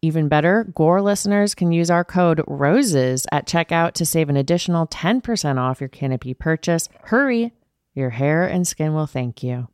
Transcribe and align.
Even 0.00 0.28
better, 0.28 0.62
Gore 0.76 1.02
listeners 1.02 1.56
can 1.56 1.72
use 1.72 1.90
our 1.90 2.04
code 2.04 2.40
ROSES 2.46 3.26
at 3.32 3.48
checkout 3.48 3.94
to 3.94 4.06
save 4.06 4.28
an 4.28 4.36
additional 4.36 4.86
10% 4.86 5.58
off 5.58 5.80
your 5.80 5.88
Canopy 5.88 6.34
purchase. 6.34 6.88
Hurry, 7.02 7.52
your 7.94 8.10
hair 8.10 8.46
and 8.46 8.64
skin 8.64 8.94
will 8.94 9.08
thank 9.08 9.42
you. 9.42 9.66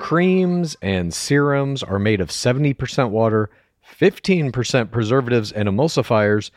Creams 0.00 0.78
and 0.80 1.12
serums 1.12 1.82
are 1.82 1.98
made 1.98 2.22
of 2.22 2.30
70% 2.30 3.10
water, 3.10 3.50
15% 3.98 4.90
preservatives 4.90 5.52
and 5.52 5.68
emulsifiers, 5.68 6.50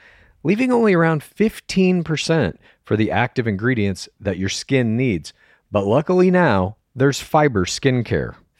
leaving 0.43 0.71
only 0.71 0.93
around 0.93 1.21
15% 1.21 2.57
for 2.85 2.95
the 2.95 3.11
active 3.11 3.47
ingredients 3.47 4.07
that 4.21 4.37
your 4.37 4.47
skin 4.47 4.95
needs. 4.95 5.33
But 5.73 5.85
luckily 5.85 6.31
now, 6.31 6.77
there's 6.95 7.19
fiber 7.19 7.65
skincare. 7.65 8.35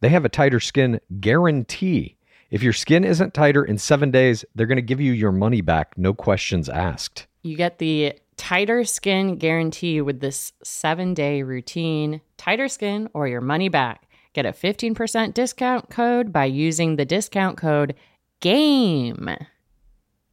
they 0.00 0.08
have 0.10 0.24
a 0.24 0.28
tighter 0.28 0.60
skin 0.60 1.00
guarantee. 1.20 2.16
If 2.50 2.62
your 2.62 2.72
skin 2.72 3.04
isn't 3.04 3.34
tighter 3.34 3.64
in 3.64 3.78
seven 3.78 4.10
days, 4.10 4.44
they're 4.54 4.66
going 4.66 4.76
to 4.76 4.82
give 4.82 5.00
you 5.00 5.12
your 5.12 5.32
money 5.32 5.60
back, 5.60 5.96
no 5.98 6.14
questions 6.14 6.68
asked. 6.68 7.26
You 7.42 7.56
get 7.56 7.78
the 7.78 8.14
tighter 8.36 8.84
skin 8.84 9.36
guarantee 9.36 10.00
with 10.00 10.20
this 10.20 10.52
seven 10.62 11.14
day 11.14 11.42
routine. 11.42 12.20
Tighter 12.36 12.68
skin 12.68 13.08
or 13.14 13.26
your 13.26 13.40
money 13.40 13.68
back. 13.68 14.08
Get 14.32 14.46
a 14.46 14.52
15% 14.52 15.32
discount 15.32 15.88
code 15.88 16.32
by 16.32 16.44
using 16.44 16.96
the 16.96 17.06
discount 17.06 17.56
code 17.56 17.94
GAME. 18.40 19.36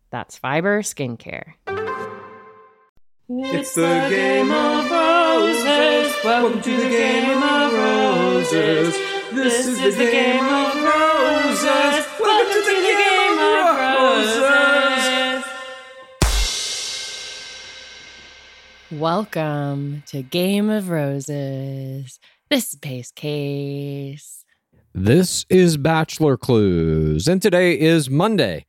That's 0.10 0.38
Fiber 0.38 0.82
Skincare. 0.82 1.54
It's 3.30 3.74
the 3.74 4.08
game 4.10 4.52
of 4.52 4.92
roses. 4.92 6.14
Welcome 6.24 6.62
to 6.62 6.78
the 6.78 6.90
game 6.90 7.42
of 7.42 7.74
roses. 7.74 9.13
This 9.34 9.66
is 9.66 9.98
the 9.98 10.12
game 10.12 10.46
of 10.46 10.76
roses. 10.76 12.06
Welcome 12.20 12.54
to 12.54 12.62
the 12.66 12.94
game 13.00 13.40
of 13.40 13.78
roses. 13.80 15.44
Welcome 18.92 20.04
to 20.06 20.22
Game 20.22 20.70
of 20.70 20.90
Roses. 20.90 22.20
This 22.52 22.74
is 22.74 22.80
Pace 22.80 23.10
Case. 23.10 24.46
This 24.94 25.48
is 25.50 25.78
Bachelor 25.78 26.38
Clues, 26.38 27.28
and 27.28 27.42
today 27.42 27.80
is 27.80 28.12
Monday. 28.12 28.68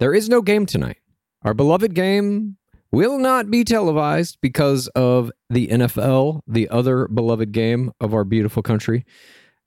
There 0.00 0.12
is 0.12 0.28
no 0.28 0.42
game 0.42 0.66
tonight. 0.66 0.98
Our 1.42 1.54
beloved 1.54 1.94
game 1.94 2.58
will 2.92 3.18
not 3.18 3.50
be 3.50 3.64
televised 3.64 4.36
because 4.42 4.88
of 4.88 5.32
the 5.48 5.68
NFL, 5.68 6.42
the 6.46 6.68
other 6.68 7.08
beloved 7.08 7.52
game 7.52 7.90
of 8.00 8.12
our 8.12 8.24
beautiful 8.24 8.62
country. 8.62 9.06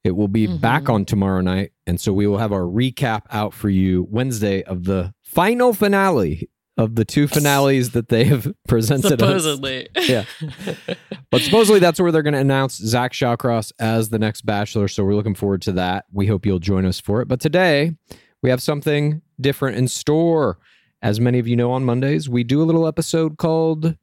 It 0.04 0.16
will 0.16 0.28
be 0.28 0.48
back 0.48 0.84
mm-hmm. 0.84 0.92
on 0.94 1.06
tomorrow 1.06 1.42
night, 1.42 1.72
and 1.86 2.00
so 2.00 2.14
we 2.14 2.28
will 2.28 2.38
have 2.38 2.54
our 2.54 2.62
recap 2.62 3.24
out 3.30 3.54
for 3.54 3.70
you 3.70 4.08
Wednesday 4.10 4.64
of 4.64 4.86
the 4.86 5.14
final 5.24 5.74
finale 5.74 6.50
of 6.78 6.96
the 6.96 7.04
two 7.04 7.28
finales 7.28 7.92
that 7.92 8.10
they 8.10 8.26
have 8.26 8.54
presented 8.68 9.22
us. 9.22 9.44
Supposedly. 9.44 9.90
Yeah. 9.96 10.26
But 11.32 11.42
supposedly 11.42 11.80
that's 11.80 12.00
where 12.00 12.12
they're 12.12 12.22
going 12.22 12.36
to 12.36 12.40
announce 12.40 12.76
Zach 12.78 13.14
Shawcross 13.14 13.72
as 13.80 14.10
the 14.10 14.20
next 14.20 14.46
Bachelor. 14.46 14.88
So 14.88 15.04
we're 15.04 15.16
looking 15.16 15.36
forward 15.36 15.62
to 15.64 15.72
that. 15.74 16.06
We 16.14 16.28
hope 16.28 16.46
you'll 16.46 16.60
join 16.60 16.86
us 16.86 17.00
for 17.00 17.22
it. 17.22 17.28
But 17.28 17.40
today 17.40 17.98
we 18.42 18.50
have 18.50 18.62
something 18.62 19.22
different 19.42 19.78
in 19.78 19.88
store. 19.88 20.60
As 21.02 21.20
many 21.20 21.40
of 21.40 21.48
you 21.48 21.56
know, 21.56 21.72
on 21.72 21.84
Mondays, 21.84 22.30
we 22.30 22.44
do 22.44 22.62
a 22.62 22.66
little 22.66 22.88
episode 22.88 23.38
called 23.38 23.98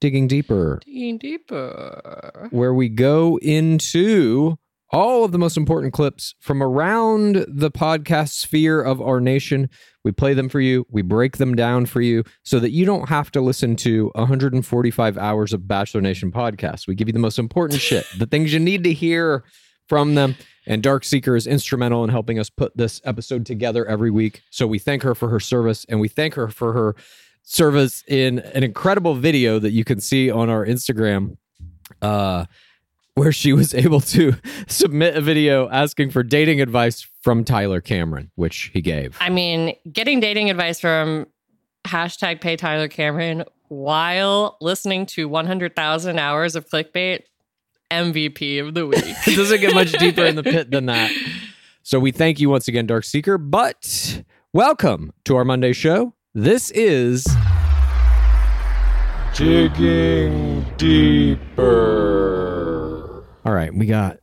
Digging 0.00 0.28
Deeper, 0.28 0.80
Digging 0.84 1.18
deeper. 1.18 2.48
where 2.50 2.72
we 2.72 2.88
go 2.88 3.38
into 3.42 4.56
all 4.90 5.24
of 5.24 5.32
the 5.32 5.38
most 5.38 5.56
important 5.56 5.92
clips 5.92 6.34
from 6.40 6.62
around 6.62 7.44
the 7.48 7.70
podcast 7.70 8.30
sphere 8.30 8.80
of 8.80 9.00
our 9.00 9.20
nation. 9.20 9.68
We 10.04 10.12
play 10.12 10.34
them 10.34 10.48
for 10.48 10.60
you, 10.60 10.86
we 10.90 11.02
break 11.02 11.36
them 11.36 11.54
down 11.54 11.86
for 11.86 12.00
you 12.00 12.24
so 12.42 12.58
that 12.60 12.70
you 12.70 12.86
don't 12.86 13.08
have 13.08 13.30
to 13.32 13.40
listen 13.40 13.76
to 13.76 14.10
145 14.14 15.18
hours 15.18 15.52
of 15.52 15.68
Bachelor 15.68 16.00
Nation 16.00 16.32
podcast. 16.32 16.86
We 16.86 16.94
give 16.94 17.08
you 17.08 17.12
the 17.12 17.18
most 17.18 17.38
important 17.38 17.80
shit, 17.80 18.06
the 18.16 18.26
things 18.30 18.52
you 18.52 18.60
need 18.60 18.84
to 18.84 18.92
hear 18.92 19.44
from 19.88 20.14
them. 20.14 20.36
And 20.66 20.82
Dark 20.82 21.04
Seeker 21.04 21.34
is 21.34 21.46
instrumental 21.46 22.04
in 22.04 22.10
helping 22.10 22.38
us 22.38 22.50
put 22.50 22.76
this 22.76 23.00
episode 23.04 23.46
together 23.46 23.86
every 23.86 24.10
week. 24.10 24.42
So 24.50 24.66
we 24.66 24.78
thank 24.78 25.02
her 25.02 25.14
for 25.14 25.28
her 25.30 25.40
service 25.40 25.86
and 25.88 25.98
we 25.98 26.08
thank 26.08 26.34
her 26.34 26.48
for 26.48 26.72
her 26.74 26.94
service 27.42 28.04
in 28.06 28.40
an 28.40 28.62
incredible 28.62 29.14
video 29.14 29.58
that 29.58 29.70
you 29.70 29.84
can 29.84 30.00
see 30.00 30.30
on 30.30 30.50
our 30.50 30.64
Instagram. 30.66 31.38
Uh, 32.02 32.44
where 33.18 33.32
she 33.32 33.52
was 33.52 33.74
able 33.74 34.00
to 34.00 34.34
submit 34.66 35.16
a 35.16 35.20
video 35.20 35.68
asking 35.70 36.10
for 36.10 36.22
dating 36.22 36.60
advice 36.60 37.06
from 37.22 37.44
Tyler 37.44 37.80
Cameron, 37.80 38.30
which 38.36 38.70
he 38.72 38.80
gave. 38.80 39.16
I 39.20 39.28
mean, 39.28 39.74
getting 39.92 40.20
dating 40.20 40.50
advice 40.50 40.80
from 40.80 41.26
hashtag 41.86 42.40
pay 42.40 42.56
Tyler 42.56 42.88
Cameron 42.88 43.44
while 43.68 44.56
listening 44.60 45.06
to 45.06 45.28
100,000 45.28 46.18
hours 46.18 46.56
of 46.56 46.68
clickbait. 46.68 47.22
MVP 47.90 48.60
of 48.60 48.74
the 48.74 48.86
week. 48.86 48.98
it 49.26 49.34
doesn't 49.34 49.60
get 49.62 49.74
much 49.74 49.92
deeper 49.92 50.22
in 50.24 50.36
the 50.36 50.42
pit 50.42 50.70
than 50.70 50.84
that. 50.86 51.10
So 51.82 51.98
we 51.98 52.10
thank 52.10 52.38
you 52.38 52.50
once 52.50 52.68
again, 52.68 52.86
Dark 52.86 53.04
Seeker. 53.04 53.38
But 53.38 54.22
welcome 54.52 55.14
to 55.24 55.36
our 55.36 55.44
Monday 55.44 55.72
show. 55.72 56.12
This 56.34 56.70
is 56.72 57.26
Digging 59.34 60.66
Deeper. 60.76 62.47
All 63.44 63.52
right, 63.52 63.72
we 63.72 63.86
got 63.86 64.18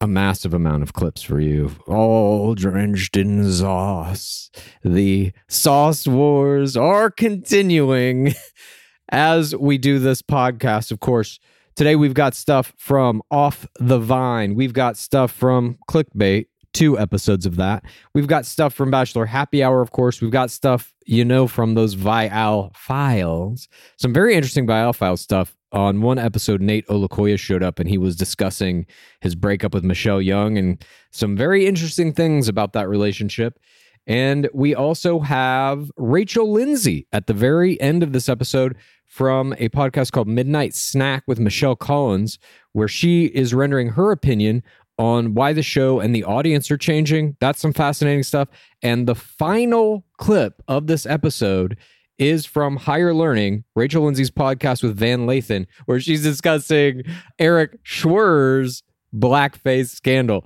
a 0.00 0.06
massive 0.06 0.52
amount 0.52 0.82
of 0.82 0.92
clips 0.92 1.22
for 1.22 1.40
you, 1.40 1.72
all 1.86 2.54
drenched 2.54 3.16
in 3.16 3.50
sauce. 3.50 4.50
The 4.84 5.32
sauce 5.48 6.06
wars 6.06 6.76
are 6.76 7.10
continuing 7.10 8.34
as 9.08 9.56
we 9.56 9.78
do 9.78 9.98
this 9.98 10.20
podcast. 10.20 10.92
Of 10.92 11.00
course, 11.00 11.40
today 11.76 11.96
we've 11.96 12.14
got 12.14 12.34
stuff 12.34 12.74
from 12.76 13.22
Off 13.30 13.66
the 13.80 13.98
Vine, 13.98 14.54
we've 14.54 14.74
got 14.74 14.96
stuff 14.96 15.32
from 15.32 15.78
Clickbait. 15.90 16.46
Two 16.78 16.96
episodes 16.96 17.44
of 17.44 17.56
that. 17.56 17.82
We've 18.14 18.28
got 18.28 18.46
stuff 18.46 18.72
from 18.72 18.88
Bachelor 18.88 19.26
Happy 19.26 19.64
Hour, 19.64 19.80
of 19.80 19.90
course. 19.90 20.20
We've 20.20 20.30
got 20.30 20.48
stuff 20.48 20.94
you 21.06 21.24
know 21.24 21.48
from 21.48 21.74
those 21.74 21.96
Viall 21.96 22.72
files. 22.76 23.66
Some 23.96 24.12
very 24.12 24.36
interesting 24.36 24.64
Viall 24.64 24.94
file 24.94 25.16
stuff 25.16 25.56
on 25.72 26.02
one 26.02 26.20
episode, 26.20 26.60
Nayte 26.60 26.86
Olukoya 26.86 27.36
showed 27.36 27.64
up 27.64 27.80
and 27.80 27.88
he 27.88 27.98
was 27.98 28.14
discussing 28.14 28.86
his 29.20 29.34
breakup 29.34 29.74
with 29.74 29.82
Michelle 29.82 30.22
Young 30.22 30.56
and 30.56 30.80
some 31.10 31.36
very 31.36 31.66
interesting 31.66 32.12
things 32.12 32.46
about 32.46 32.74
that 32.74 32.88
relationship. 32.88 33.58
And 34.06 34.48
we 34.54 34.72
also 34.72 35.18
have 35.18 35.90
Rachel 35.96 36.52
Lindsay 36.52 37.08
at 37.12 37.26
the 37.26 37.34
very 37.34 37.80
end 37.80 38.04
of 38.04 38.12
this 38.12 38.28
episode 38.28 38.76
from 39.04 39.52
a 39.58 39.68
podcast 39.70 40.12
called 40.12 40.28
Midnight 40.28 40.76
Snack 40.76 41.24
with 41.26 41.40
Michelle 41.40 41.74
Collins, 41.74 42.38
where 42.70 42.86
she 42.86 43.24
is 43.24 43.52
rendering 43.52 43.88
her 43.88 44.12
opinion 44.12 44.62
on 44.98 45.34
why 45.34 45.52
the 45.52 45.62
show 45.62 46.00
and 46.00 46.14
the 46.14 46.24
audience 46.24 46.70
are 46.70 46.76
changing. 46.76 47.36
That's 47.40 47.60
some 47.60 47.72
fascinating 47.72 48.24
stuff. 48.24 48.48
And 48.82 49.06
the 49.06 49.14
final 49.14 50.04
clip 50.18 50.62
of 50.66 50.86
this 50.86 51.06
episode 51.06 51.76
is 52.18 52.44
from 52.44 52.76
Higher 52.76 53.14
Learning, 53.14 53.64
Rachel 53.76 54.04
Lindsay's 54.04 54.30
podcast 54.30 54.82
with 54.82 54.96
Van 54.98 55.20
Lathan, 55.20 55.66
where 55.86 56.00
she's 56.00 56.22
discussing 56.22 57.02
Erich 57.38 57.78
Schwer's 57.84 58.82
blackface 59.14 59.90
scandal. 59.90 60.44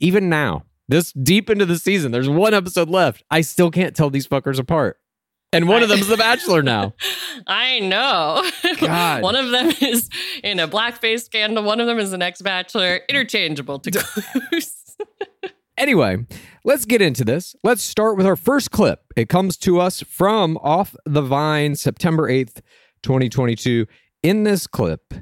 Even 0.00 0.28
now, 0.28 0.64
this 0.88 1.12
deep 1.12 1.48
into 1.48 1.64
the 1.64 1.78
season, 1.78 2.12
there's 2.12 2.28
one 2.28 2.54
episode 2.54 2.90
left. 2.90 3.22
I 3.30 3.40
still 3.40 3.70
can't 3.70 3.94
tell 3.94 4.10
these 4.10 4.26
fuckers 4.26 4.58
apart. 4.58 4.98
And 5.52 5.68
one 5.68 5.82
of 5.82 5.88
them 5.88 6.00
is 6.00 6.08
The 6.08 6.16
Bachelor 6.16 6.62
now. 6.62 6.94
I 7.46 7.80
know. 7.80 8.48
God. 8.78 9.22
one 9.22 9.36
of 9.36 9.50
them 9.50 9.72
is 9.80 10.10
in 10.42 10.58
a 10.58 10.68
blackface 10.68 11.24
scandal. 11.24 11.62
One 11.64 11.80
of 11.80 11.86
them 11.86 11.98
is 11.98 12.10
the 12.10 12.18
next 12.18 12.42
Bachelor. 12.42 13.00
Interchangeable 13.08 13.78
to 13.80 13.90
clues. 13.90 14.72
Anyway, 15.78 16.24
let's 16.64 16.86
get 16.86 17.02
into 17.02 17.22
this. 17.22 17.54
Let's 17.62 17.82
start 17.82 18.16
with 18.16 18.24
our 18.24 18.34
first 18.34 18.70
clip. 18.70 19.00
It 19.14 19.28
comes 19.28 19.58
to 19.58 19.78
us 19.78 20.00
from 20.00 20.56
Off 20.62 20.96
the 21.04 21.20
Vine, 21.20 21.74
September 21.76 22.30
8th, 22.30 22.62
2022. 23.02 23.86
In 24.22 24.44
this 24.44 24.66
clip, 24.66 25.12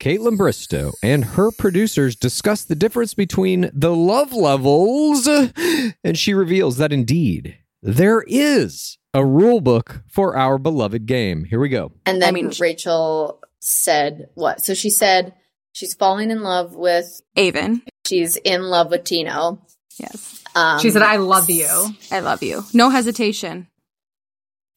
Kaitlyn 0.00 0.38
Bristowe 0.38 0.94
and 1.02 1.24
her 1.24 1.50
producers 1.50 2.16
discuss 2.16 2.64
the 2.64 2.74
difference 2.74 3.12
between 3.12 3.70
the 3.74 3.94
love 3.94 4.32
levels, 4.32 5.28
and 5.28 6.16
she 6.16 6.32
reveals 6.32 6.78
that 6.78 6.90
indeed 6.90 7.58
there 7.82 8.22
is 8.26 8.98
a 9.14 9.24
rule 9.24 9.60
book 9.60 10.02
for 10.08 10.36
our 10.36 10.58
beloved 10.58 11.06
game. 11.06 11.44
Here 11.44 11.60
we 11.60 11.68
go. 11.68 11.92
And 12.06 12.20
then 12.22 12.28
I 12.28 12.32
mean- 12.32 12.52
Rachel 12.60 13.40
said 13.60 14.28
what? 14.34 14.60
So 14.64 14.74
she 14.74 14.90
said 14.90 15.34
she's 15.72 15.94
falling 15.94 16.30
in 16.30 16.42
love 16.42 16.74
with, 16.74 17.20
Aven. 17.36 17.82
she's 18.06 18.36
in 18.36 18.62
love 18.62 18.90
with 18.90 19.04
Tino. 19.04 19.64
Yes. 19.98 20.42
Um, 20.54 20.80
She 20.80 20.90
said, 20.90 21.02
I 21.02 21.16
love 21.16 21.48
you. 21.50 21.68
I 22.10 22.20
love 22.20 22.42
you. 22.42 22.64
No 22.74 22.90
hesitation. 22.90 23.68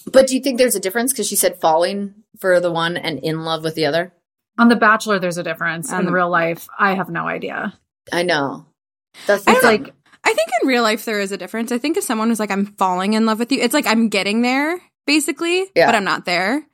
But 0.06 0.28
do 0.28 0.36
you 0.36 0.42
think 0.42 0.58
there's 0.58 0.76
a 0.76 0.80
difference? 0.80 1.12
Because 1.12 1.28
she 1.28 1.36
said 1.36 1.60
falling 1.60 2.14
for 2.40 2.60
the 2.60 2.72
one 2.72 2.96
and 2.98 3.20
in 3.20 3.42
love 3.44 3.64
with 3.64 3.76
the 3.76 3.86
other. 3.88 4.14
On 4.58 4.70
The 4.70 4.76
Bachelor, 4.76 5.20
there's 5.20 5.38
a 5.38 5.44
difference. 5.44 5.92
On 5.92 6.08
In 6.08 6.14
real 6.14 6.30
life, 6.30 6.68
I 6.78 6.94
have 6.94 7.10
no 7.10 7.28
idea. 7.28 7.78
I 8.14 8.24
know. 8.24 8.68
That's 9.26 9.46
I 9.48 9.54
It's 9.54 9.64
like, 9.64 9.82
I 9.82 9.84
think 9.84 9.95
in 10.66 10.70
real 10.70 10.84
life 10.84 11.06
there 11.06 11.20
is 11.20 11.32
a 11.32 11.38
difference. 11.38 11.72
I 11.72 11.78
think 11.78 11.98
if 11.98 12.04
someone 12.04 12.30
was 12.30 12.40
like, 12.40 12.52
I'm 12.52 12.66
falling 12.66 13.14
in 13.14 13.26
love 13.26 13.40
with 13.40 13.52
you, 13.52 13.62
it's 13.62 13.74
like 13.74 13.86
I'm 13.86 14.10
getting 14.10 14.42
there, 14.42 14.80
basically, 15.06 15.66
Yeah. 15.76 15.86
but 15.88 15.96
I'm 15.96 16.04
not 16.04 16.26
there. 16.26 16.66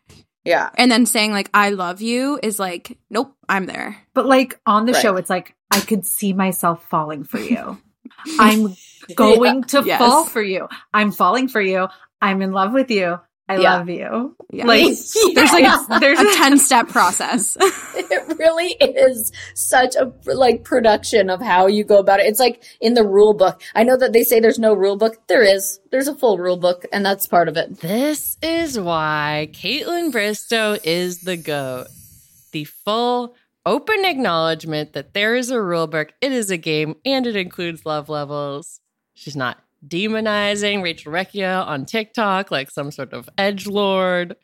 yeah. 0.45 0.69
And 0.75 0.91
then 0.91 1.05
saying 1.05 1.31
like 1.33 1.49
I 1.53 1.69
love 1.69 2.01
you 2.01 2.39
is 2.41 2.57
like, 2.59 2.97
nope, 3.09 3.35
I'm 3.47 3.65
there. 3.67 3.97
but 4.13 4.25
like 4.25 4.59
on 4.65 4.85
the 4.85 4.93
Right. 4.93 5.01
show, 5.01 5.15
it's 5.17 5.29
like, 5.29 5.53
I 5.69 5.79
could 5.79 6.05
see 6.05 6.33
myself 6.33 6.83
falling 6.89 7.23
for 7.23 7.39
you. 7.39 7.77
I'm 8.39 8.75
going 9.15 9.63
to 9.65 9.83
Yes. 9.85 9.99
fall 9.99 10.25
for 10.25 10.41
you. 10.41 10.67
I'm 10.93 11.11
falling 11.11 11.47
for 11.47 11.61
you. 11.61 11.87
I'm 12.21 12.41
in 12.41 12.51
love 12.51 12.73
with 12.73 12.91
you. 12.91 13.19
I 13.51 13.59
Yeah. 13.61 13.77
love 13.77 13.89
you. 13.89 14.35
Yeah. 14.51 14.65
Like, 14.65 14.83
there's 15.35 15.51
like 15.51 15.65
a, 15.65 15.99
there's 15.99 16.19
a 16.19 16.33
10 16.35 16.57
step 16.57 16.87
process. 16.89 17.57
It 17.93 18.37
really 18.39 18.69
is 18.73 19.31
such 19.53 19.95
a 19.95 20.11
like 20.25 20.63
production 20.63 21.29
of 21.29 21.41
how 21.41 21.67
you 21.67 21.83
go 21.83 21.97
about 21.99 22.19
it. 22.19 22.25
It's 22.25 22.39
like 22.39 22.63
in 22.81 22.93
the 22.93 23.05
rule 23.05 23.33
book. 23.33 23.61
I 23.75 23.83
know 23.83 23.95
that 23.97 24.11
they 24.13 24.23
say 24.23 24.39
there's 24.39 24.59
no 24.59 24.73
rule 24.73 24.97
book. 24.97 25.15
There 25.27 25.43
is. 25.43 25.79
There's 25.91 26.07
a 26.07 26.15
full 26.15 26.37
rule 26.37 26.57
book, 26.57 26.85
and 26.91 27.05
that's 27.05 27.25
part 27.27 27.47
of 27.47 27.57
it. 27.57 27.79
This 27.79 28.37
is 28.41 28.79
why 28.79 29.49
Kaitlyn 29.53 30.11
Bristowe 30.11 30.79
is 30.83 31.21
the 31.21 31.37
GOAT. 31.37 31.87
The 32.51 32.63
full 32.65 33.35
open 33.65 34.03
acknowledgement 34.05 34.93
that 34.93 35.13
there 35.13 35.35
is 35.35 35.51
a 35.51 35.61
rule 35.61 35.87
book, 35.87 36.11
it 36.21 36.31
is 36.31 36.49
a 36.49 36.57
game, 36.57 36.95
and 37.05 37.27
it 37.27 37.35
includes 37.35 37.85
love 37.85 38.09
levels. 38.09 38.79
She's 39.13 39.35
not 39.35 39.57
demonizing 39.87 40.83
Rachel 40.83 41.11
Recchia 41.11 41.65
on 41.65 41.85
TikTok 41.85 42.51
like 42.51 42.71
some 42.71 42.91
sort 42.91 43.13
of 43.13 43.29
edge 43.37 43.67
lord. 43.67 44.35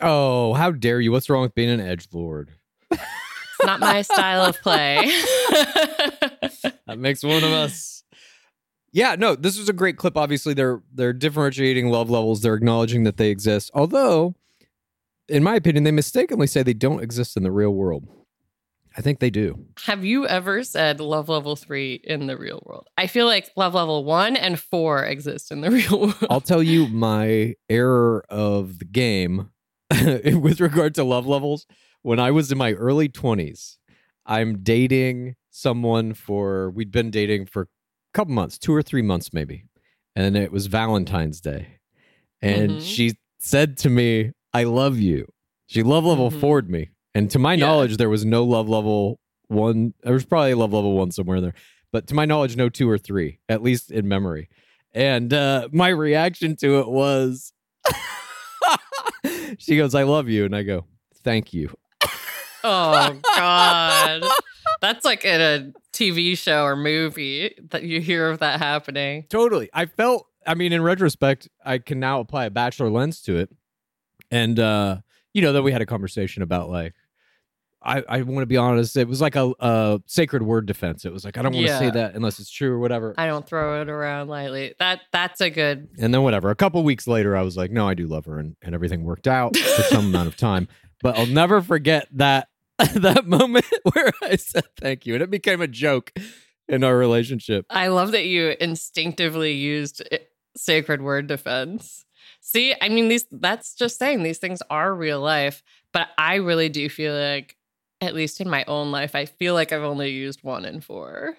Oh, 0.00 0.54
how 0.54 0.72
dare 0.72 1.00
you? 1.00 1.12
What's 1.12 1.30
wrong 1.30 1.42
with 1.42 1.54
being 1.54 1.70
an 1.70 1.80
edge 1.80 2.08
lord? 2.12 2.50
It's 2.90 3.64
not 3.64 3.80
my 3.80 4.02
style 4.02 4.42
of 4.42 4.60
play. 4.60 5.10
That 6.86 6.98
makes 6.98 7.22
one 7.22 7.42
of 7.42 7.50
us. 7.50 8.04
Yeah, 8.92 9.16
no, 9.18 9.34
this 9.34 9.58
was 9.58 9.68
a 9.68 9.72
great 9.72 9.96
clip. 9.96 10.16
Obviously, 10.16 10.54
they're 10.54 10.82
they're 10.94 11.12
differentiating 11.12 11.88
love 11.90 12.08
levels. 12.08 12.40
They're 12.40 12.54
acknowledging 12.54 13.02
that 13.04 13.16
they 13.16 13.28
exist. 13.28 13.70
Although, 13.74 14.34
in 15.28 15.42
my 15.42 15.56
opinion, 15.56 15.84
they 15.84 15.90
mistakenly 15.90 16.46
say 16.46 16.62
they 16.62 16.74
don't 16.74 17.02
exist 17.02 17.36
in 17.36 17.42
the 17.42 17.50
real 17.50 17.74
world. 17.74 18.06
I 18.96 19.02
think 19.02 19.18
they 19.18 19.30
do. 19.30 19.58
Have 19.84 20.04
you 20.04 20.26
ever 20.26 20.64
said 20.64 21.00
love 21.00 21.28
level 21.28 21.54
three 21.54 22.00
in 22.02 22.26
the 22.26 22.36
real 22.36 22.62
world? 22.64 22.88
I 22.96 23.06
feel 23.06 23.26
like 23.26 23.50
love 23.56 23.74
level 23.74 24.04
one 24.04 24.36
and 24.36 24.58
four 24.58 25.04
exist 25.04 25.52
in 25.52 25.60
the 25.60 25.70
real 25.78 26.00
world. 26.00 26.26
I'll 26.30 26.40
tell 26.40 26.62
you 26.62 26.88
my 26.88 27.54
error 27.68 28.24
of 28.30 28.78
the 28.78 28.86
game 28.86 29.50
with 30.02 30.60
regard 30.60 30.94
to 30.94 31.04
love 31.04 31.26
levels. 31.26 31.66
When 32.02 32.18
I 32.18 32.30
was 32.30 32.50
in 32.50 32.56
my 32.58 32.72
early 32.72 33.08
20s, 33.08 33.76
I'm 34.24 34.62
dating 34.62 35.34
someone 35.50 36.14
for, 36.14 36.70
we'd 36.70 36.90
been 36.90 37.10
dating 37.10 37.46
for 37.46 37.62
a 37.62 37.66
couple 38.14 38.32
months, 38.34 38.58
two 38.58 38.74
or 38.74 38.82
three 38.82 39.02
months 39.02 39.32
maybe. 39.32 39.64
And 40.14 40.36
it 40.36 40.50
was 40.52 40.66
Valentine's 40.68 41.40
Day. 41.40 41.80
And 42.40 42.78
Mhm. 42.78 42.80
she 42.80 43.12
said 43.38 43.76
to 43.78 43.90
me, 43.90 44.32
I 44.54 44.64
love 44.64 44.98
you. 44.98 45.26
She 45.66 45.82
love 45.82 46.04
level 46.04 46.30
Mhm. 46.30 46.40
forward 46.40 46.70
me. 46.70 46.88
And 47.16 47.30
to 47.30 47.38
my 47.38 47.54
Yeah. 47.54 47.66
knowledge, 47.66 47.96
there 47.96 48.10
was 48.10 48.24
no 48.26 48.44
love 48.44 48.68
level 48.68 49.18
one. 49.48 49.94
There 50.02 50.12
was 50.12 50.26
probably 50.26 50.50
a 50.50 50.56
love 50.56 50.72
level 50.74 50.92
one 50.96 51.10
somewhere 51.10 51.38
in 51.38 51.42
there. 51.44 51.54
But 51.92 52.06
to 52.08 52.14
my 52.14 52.26
knowledge, 52.26 52.56
no 52.56 52.68
two 52.68 52.90
or 52.90 52.98
three, 52.98 53.38
at 53.48 53.62
least 53.62 53.90
in 53.90 54.06
memory. 54.06 54.48
And 54.92 55.32
uh, 55.32 55.68
my 55.72 55.88
reaction 55.88 56.56
to 56.56 56.78
it 56.80 56.88
was, 56.88 57.52
she 59.58 59.76
goes, 59.76 59.94
I 59.94 60.02
love 60.02 60.28
you. 60.28 60.44
And 60.44 60.54
I 60.54 60.62
go, 60.62 60.84
thank 61.22 61.52
you. 61.54 61.70
Oh 62.62 63.18
God. 63.36 64.24
That's 64.80 65.04
like 65.04 65.24
in 65.24 65.40
a 65.40 65.72
TV 65.92 66.36
show 66.36 66.64
or 66.64 66.76
movie 66.76 67.54
that 67.70 67.84
you 67.84 68.00
hear 68.00 68.28
of 68.30 68.40
that 68.40 68.58
happening. 68.60 69.24
Totally. 69.30 69.70
I 69.72 69.86
felt, 69.86 70.26
I 70.46 70.54
mean, 70.54 70.72
in 70.72 70.82
retrospect, 70.82 71.48
I 71.64 71.78
can 71.78 71.98
now 71.98 72.20
apply 72.20 72.44
a 72.46 72.50
bachelor 72.50 72.90
lens 72.90 73.22
to 73.22 73.36
it. 73.36 73.50
And, 74.30 74.58
uh, 74.60 74.98
you 75.32 75.42
know, 75.42 75.52
then 75.52 75.62
we 75.64 75.72
had 75.72 75.80
a 75.82 75.86
conversation 75.86 76.42
about 76.42 76.68
like, 76.68 76.94
I, 77.86 78.02
I 78.08 78.22
want 78.22 78.40
to 78.42 78.46
be 78.46 78.56
honest, 78.56 78.96
it 78.96 79.06
was 79.08 79.20
like 79.20 79.36
a, 79.36 79.52
a 79.60 80.00
sacred 80.06 80.42
word 80.42 80.66
defense. 80.66 81.04
It 81.04 81.12
was 81.12 81.24
like, 81.24 81.38
I 81.38 81.42
don't 81.42 81.52
want 81.54 81.66
to 81.66 81.72
Yeah. 81.72 81.78
say 81.78 81.90
that 81.90 82.14
unless 82.14 82.40
it's 82.40 82.50
true 82.50 82.72
or 82.72 82.78
whatever. 82.78 83.14
I 83.16 83.26
don't 83.26 83.46
throw 83.46 83.80
it 83.80 83.88
around 83.88 84.28
lightly. 84.28 84.74
That 84.78 85.02
that's 85.12 85.40
a 85.40 85.50
good 85.50 85.88
and 85.98 86.12
then 86.12 86.22
whatever. 86.22 86.50
A 86.50 86.56
couple 86.56 86.82
weeks 86.82 87.06
later, 87.06 87.36
I 87.36 87.42
was 87.42 87.56
like, 87.56 87.70
no, 87.70 87.88
I 87.88 87.94
do 87.94 88.06
love 88.06 88.24
her. 88.26 88.38
And, 88.38 88.56
and 88.62 88.74
everything 88.74 89.04
worked 89.04 89.28
out 89.28 89.56
for 89.56 89.82
some 89.84 90.06
amount 90.14 90.28
of 90.28 90.36
time. 90.36 90.68
But 91.02 91.16
I'll 91.18 91.26
never 91.26 91.60
forget 91.62 92.08
that, 92.12 92.48
that 92.94 93.26
moment 93.26 93.66
where 93.94 94.12
I 94.22 94.36
said 94.36 94.64
thank 94.78 95.06
you. 95.06 95.14
And 95.14 95.22
it 95.22 95.30
became 95.30 95.60
a 95.60 95.68
joke 95.68 96.12
in 96.68 96.82
our 96.82 96.96
relationship. 96.96 97.66
I 97.70 97.88
love 97.88 98.12
that 98.12 98.26
you 98.26 98.56
instinctively 98.60 99.52
used 99.52 100.02
eh, 100.10 100.18
sacred 100.56 101.02
word 101.02 101.26
defense. 101.28 102.04
See, 102.40 102.74
I 102.80 102.88
mean, 102.88 103.08
these 103.08 103.24
that's 103.30 103.74
just 103.74 103.98
saying 103.98 104.22
these 104.22 104.38
things 104.38 104.62
are 104.70 104.94
real 104.94 105.20
life, 105.20 105.62
but 105.92 106.08
I 106.16 106.36
really 106.36 106.68
do 106.68 106.88
feel 106.88 107.14
like, 107.14 107.55
at 108.00 108.14
least 108.14 108.40
in 108.40 108.48
my 108.48 108.64
own 108.66 108.90
life, 108.90 109.14
I 109.14 109.26
feel 109.26 109.54
like 109.54 109.72
I've 109.72 109.82
only 109.82 110.10
used 110.10 110.42
one 110.42 110.64
in 110.64 110.80
four. 110.80 111.36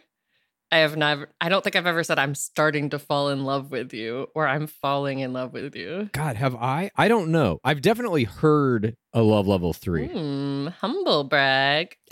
I 0.71 0.79
have 0.79 0.97
never, 0.97 1.29
I 1.39 1.47
don't 1.47 1.63
think 1.63 1.77
I've 1.77 1.85
ever 1.87 2.03
said 2.03 2.19
I'm 2.19 2.35
starting 2.35 2.89
to 2.89 2.99
fall 2.99 3.29
in 3.29 3.45
love 3.45 3.71
with 3.71 3.93
you 3.93 4.27
or 4.35 4.45
I'm 4.47 4.67
falling 4.67 5.19
in 5.19 5.31
love 5.31 5.53
with 5.53 5.75
you. 5.75 6.09
God, 6.11 6.35
have 6.35 6.55
I? 6.55 6.91
I 6.97 7.07
don't 7.07 7.31
know. 7.31 7.59
I've 7.63 7.81
definitely 7.81 8.25
heard 8.25 8.97
a 9.13 9.21
love 9.21 9.47
level 9.47 9.71
three. 9.71 10.07
Hmm, 10.07 10.67
humble 10.67 11.23
brag. 11.23 11.95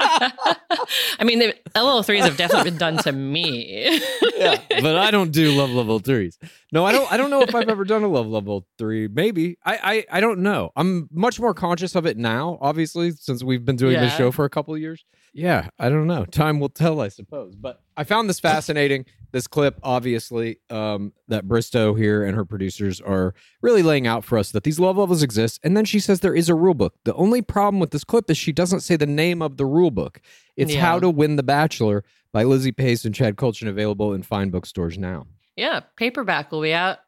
I 0.00 1.24
mean, 1.24 1.38
the 1.38 1.54
LL3s 1.74 2.20
have 2.20 2.36
definitely 2.36 2.70
been 2.70 2.78
done 2.78 2.96
to 2.98 3.12
me. 3.12 4.00
yeah, 4.36 4.60
but 4.80 4.96
I 4.96 5.10
don't 5.10 5.30
do 5.30 5.52
love 5.52 5.70
level 5.70 5.98
threes. 5.98 6.38
No, 6.72 6.84
I 6.84 6.92
don't. 6.92 7.10
I 7.12 7.16
don't 7.16 7.30
know 7.30 7.42
if 7.42 7.54
I've 7.54 7.68
ever 7.68 7.84
done 7.84 8.02
a 8.02 8.08
love 8.08 8.26
level 8.26 8.66
three. 8.78 9.08
Maybe 9.08 9.58
I. 9.64 10.06
I, 10.10 10.18
I 10.18 10.20
don't 10.20 10.40
know. 10.40 10.70
I'm 10.76 11.08
much 11.12 11.38
more 11.38 11.54
conscious 11.54 11.94
of 11.94 12.06
it 12.06 12.16
now. 12.16 12.58
Obviously, 12.60 13.10
since 13.12 13.42
we've 13.42 13.64
been 13.64 13.76
doing 13.76 13.94
this 14.00 14.16
show 14.16 14.30
for 14.30 14.44
a 14.44 14.50
couple 14.50 14.74
of 14.74 14.80
years. 14.80 15.04
Yeah, 15.32 15.68
I 15.78 15.88
don't 15.88 16.06
know. 16.06 16.24
Time 16.24 16.58
will 16.58 16.68
tell, 16.68 17.00
I 17.00 17.08
suppose. 17.08 17.54
But 17.54 17.80
I 17.96 18.04
found 18.04 18.28
this 18.28 18.40
fascinating. 18.40 19.06
This 19.32 19.46
clip, 19.46 19.78
obviously, 19.84 20.58
um, 20.70 21.12
that 21.28 21.46
Bristowe 21.46 21.96
here 21.96 22.24
and 22.24 22.34
her 22.34 22.44
producers 22.44 23.00
are 23.00 23.32
really 23.62 23.82
laying 23.82 24.08
out 24.08 24.24
for 24.24 24.36
us 24.38 24.50
that 24.50 24.64
these 24.64 24.80
love 24.80 24.96
levels 24.98 25.22
exist. 25.22 25.60
And 25.62 25.76
then 25.76 25.84
she 25.84 26.00
says 26.00 26.18
there 26.18 26.34
is 26.34 26.48
a 26.48 26.54
rule 26.56 26.74
book. 26.74 26.94
The 27.04 27.14
only 27.14 27.40
problem 27.42 27.78
with 27.78 27.92
this 27.92 28.02
clip 28.02 28.28
is 28.28 28.36
she 28.36 28.50
doesn't 28.50 28.80
say 28.80 28.96
the 28.96 29.06
name 29.06 29.40
of 29.40 29.56
the 29.56 29.64
rule 29.66 29.92
book. 29.92 30.20
It's 30.56 30.74
Yeah. 30.74 30.80
How 30.80 30.98
to 30.98 31.08
Win 31.08 31.36
the 31.36 31.44
Bachelor 31.44 32.02
by 32.32 32.42
Lizzie 32.42 32.72
Pace 32.72 33.04
and 33.04 33.14
Chad 33.14 33.36
Kultgen, 33.36 33.68
available 33.68 34.12
in 34.12 34.22
fine 34.22 34.50
bookstores 34.50 34.98
now. 34.98 35.26
yeah, 35.56 35.80
paperback 35.96 36.50
will 36.50 36.62
be 36.62 36.72
out 36.72 36.98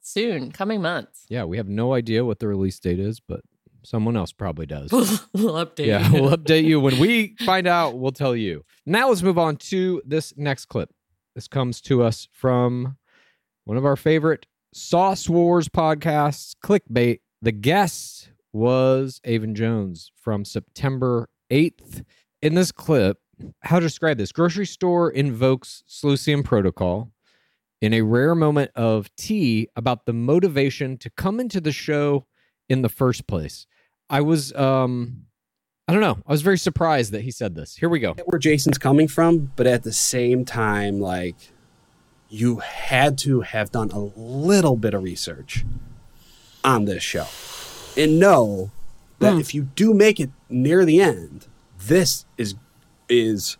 soon, 0.00 0.52
coming 0.52 0.80
months. 0.80 1.26
Yeah, 1.28 1.44
we 1.44 1.56
have 1.56 1.68
no 1.68 1.92
idea 1.94 2.24
what 2.24 2.38
the 2.38 2.46
release 2.46 2.78
date 2.78 2.98
is, 3.00 3.18
but 3.18 3.40
someone 3.82 4.16
else 4.16 4.32
probably 4.32 4.66
does. 4.66 4.90
we'll 5.32 5.54
update. 5.54 5.86
yeah, 5.86 6.10
you. 6.10 6.22
we'll 6.22 6.36
update 6.36 6.64
you 6.64 6.80
when 6.80 6.98
we 6.98 7.36
find 7.46 7.66
out. 7.66 7.98
We'll 7.98 8.12
tell 8.12 8.36
you. 8.36 8.64
Now 8.86 9.08
let's 9.08 9.22
move 9.22 9.38
on 9.38 9.56
to 9.56 10.02
this 10.04 10.34
next 10.36 10.66
clip. 10.66 10.90
This 11.34 11.48
comes 11.48 11.80
to 11.82 12.02
us 12.02 12.28
from 12.32 12.96
one 13.64 13.76
of 13.76 13.84
our 13.84 13.96
favorite 13.96 14.46
Sauce 14.74 15.28
Wars 15.28 15.68
podcasts, 15.68 16.54
Clickbait. 16.64 17.20
The 17.40 17.52
guest 17.52 18.30
was 18.52 19.20
Aven 19.24 19.54
Jones 19.54 20.10
from 20.16 20.44
September 20.44 21.28
8th. 21.50 22.04
In 22.42 22.54
this 22.54 22.72
clip, 22.72 23.18
how 23.62 23.78
to 23.78 23.86
describe 23.86 24.18
this? 24.18 24.32
Grocery 24.32 24.66
store 24.66 25.10
invokes 25.10 25.84
Slusium 25.88 26.44
protocol 26.44 27.12
in 27.80 27.94
a 27.94 28.02
rare 28.02 28.34
moment 28.34 28.70
of 28.74 29.14
tea 29.16 29.68
about 29.76 30.06
the 30.06 30.12
motivation 30.12 30.96
to 30.98 31.10
come 31.10 31.38
into 31.38 31.60
the 31.60 31.72
show 31.72 32.26
in 32.68 32.82
the 32.82 32.88
first 32.88 33.26
place. 33.26 33.66
I 34.10 34.20
was 34.20 34.52
um 34.54 35.24
I 35.86 35.92
don't 35.92 36.02
know. 36.02 36.18
I 36.26 36.32
was 36.32 36.42
very 36.42 36.58
surprised 36.58 37.12
that 37.12 37.22
he 37.22 37.30
said 37.30 37.54
this. 37.54 37.76
Here 37.76 37.88
we 37.88 37.98
go. 37.98 38.14
where 38.26 38.38
Jason's 38.38 38.76
coming 38.76 39.08
from, 39.08 39.52
but 39.56 39.66
at 39.66 39.84
the 39.84 39.92
same 39.92 40.44
time, 40.44 41.00
like 41.00 41.36
you 42.28 42.56
had 42.56 43.16
to 43.18 43.40
have 43.40 43.70
done 43.70 43.90
a 43.90 43.98
little 43.98 44.76
bit 44.76 44.92
of 44.92 45.02
research 45.02 45.64
on 46.62 46.84
this 46.84 47.02
show 47.02 47.26
and 47.96 48.18
know 48.20 48.70
that 49.20 49.38
if 49.38 49.54
you 49.54 49.62
do 49.62 49.94
make 49.94 50.20
it 50.20 50.30
near 50.50 50.84
the 50.84 51.00
end, 51.00 51.46
this 51.78 52.26
is 52.36 52.54
is 53.08 53.56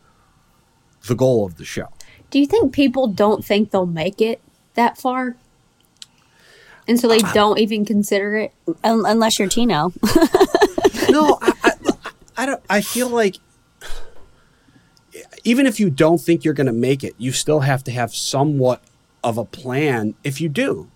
the 1.07 1.15
goal 1.15 1.47
of 1.47 1.57
the 1.57 1.65
show. 1.65 1.89
Do 2.31 2.39
you 2.39 2.47
think 2.47 2.73
people 2.75 3.07
don't 3.07 3.43
think 3.45 3.71
they'll 3.71 3.87
make 3.87 4.21
it 4.21 4.41
that 4.75 4.99
far? 4.99 5.37
And 6.89 6.99
so 6.99 7.07
they 7.07 7.19
don't 7.19 7.59
even 7.59 7.85
consider 7.85 8.37
it? 8.37 8.53
Un- 8.83 9.05
unless 9.07 9.39
you're 9.39 9.49
Tino. 9.49 9.93
no, 11.11 11.39
I, 11.43 11.53
I, 11.63 11.73
I 12.39 12.47
don't. 12.47 12.63
I 12.71 12.81
feel 12.81 13.09
like 13.11 13.37
even 15.45 15.67
if 15.67 15.79
you 15.79 15.91
don't 15.91 16.19
think 16.19 16.45
you're 16.45 16.55
going 16.55 16.67
to 16.67 16.73
make 16.73 17.05
it, 17.05 17.15
you 17.19 17.33
still 17.33 17.61
have 17.61 17.85
to 17.85 17.91
have 17.91 18.15
somewhat 18.15 18.83
of 19.23 19.37
a 19.39 19.45
plan. 19.45 20.15
If 20.25 20.41
you 20.41 20.49
do, 20.49 20.91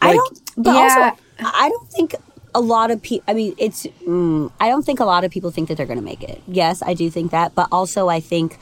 I 0.00 0.14
don't. 0.14 0.40
But 0.56 0.74
Yeah. 0.74 1.10
also, 1.10 1.22
I 1.40 1.68
don't 1.68 1.88
think 1.90 2.14
a 2.54 2.60
lot 2.60 2.90
of 2.90 3.02
people. 3.02 3.24
I 3.28 3.34
mean, 3.34 3.54
it's. 3.58 3.84
Mm, 4.06 4.50
I 4.58 4.68
don't 4.70 4.84
think 4.84 5.00
a 5.00 5.04
lot 5.04 5.22
of 5.24 5.30
people 5.30 5.50
think 5.50 5.68
that 5.68 5.76
they're 5.76 5.86
going 5.86 5.98
to 5.98 6.04
make 6.04 6.22
it. 6.22 6.42
Yes, 6.48 6.82
I 6.82 6.94
do 6.94 7.10
think 7.10 7.30
that, 7.30 7.54
but 7.54 7.68
also 7.70 8.08
I 8.08 8.20
think 8.20 8.58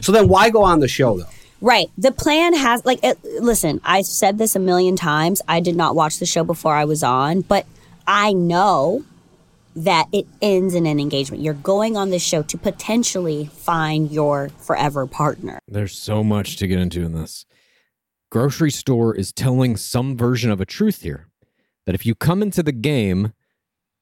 so 0.00 0.12
then 0.12 0.28
why 0.28 0.50
go 0.50 0.62
on 0.62 0.80
the 0.80 0.88
show 0.88 1.16
though? 1.18 1.24
Right. 1.64 1.90
The 1.96 2.12
plan 2.12 2.52
has 2.52 2.84
like 2.84 3.02
it, 3.02 3.18
listen, 3.40 3.80
I've 3.84 4.04
said 4.04 4.36
this 4.36 4.54
a 4.54 4.58
million 4.58 4.96
times. 4.96 5.40
I 5.48 5.60
did 5.60 5.76
not 5.76 5.94
watch 5.94 6.18
the 6.18 6.26
show 6.26 6.44
before 6.44 6.74
I 6.74 6.84
was 6.84 7.02
on, 7.02 7.40
but 7.40 7.64
I 8.06 8.34
know 8.34 9.02
that 9.74 10.08
it 10.12 10.26
ends 10.42 10.74
in 10.74 10.84
an 10.84 11.00
engagement. 11.00 11.42
You're 11.42 11.54
going 11.54 11.96
on 11.96 12.10
this 12.10 12.22
show 12.22 12.42
to 12.42 12.58
potentially 12.58 13.46
find 13.46 14.12
your 14.12 14.50
forever 14.50 15.06
partner. 15.06 15.58
There's 15.66 15.96
so 15.96 16.22
much 16.22 16.58
to 16.58 16.66
get 16.66 16.78
into 16.78 17.02
in 17.02 17.14
this. 17.14 17.46
Grocery 18.30 18.70
store 18.70 19.16
is 19.16 19.32
telling 19.32 19.78
some 19.78 20.18
version 20.18 20.50
of 20.50 20.60
a 20.60 20.66
truth 20.66 21.00
here 21.00 21.28
that 21.86 21.94
if 21.94 22.04
you 22.04 22.14
come 22.14 22.42
into 22.42 22.62
the 22.62 22.72
game, 22.72 23.32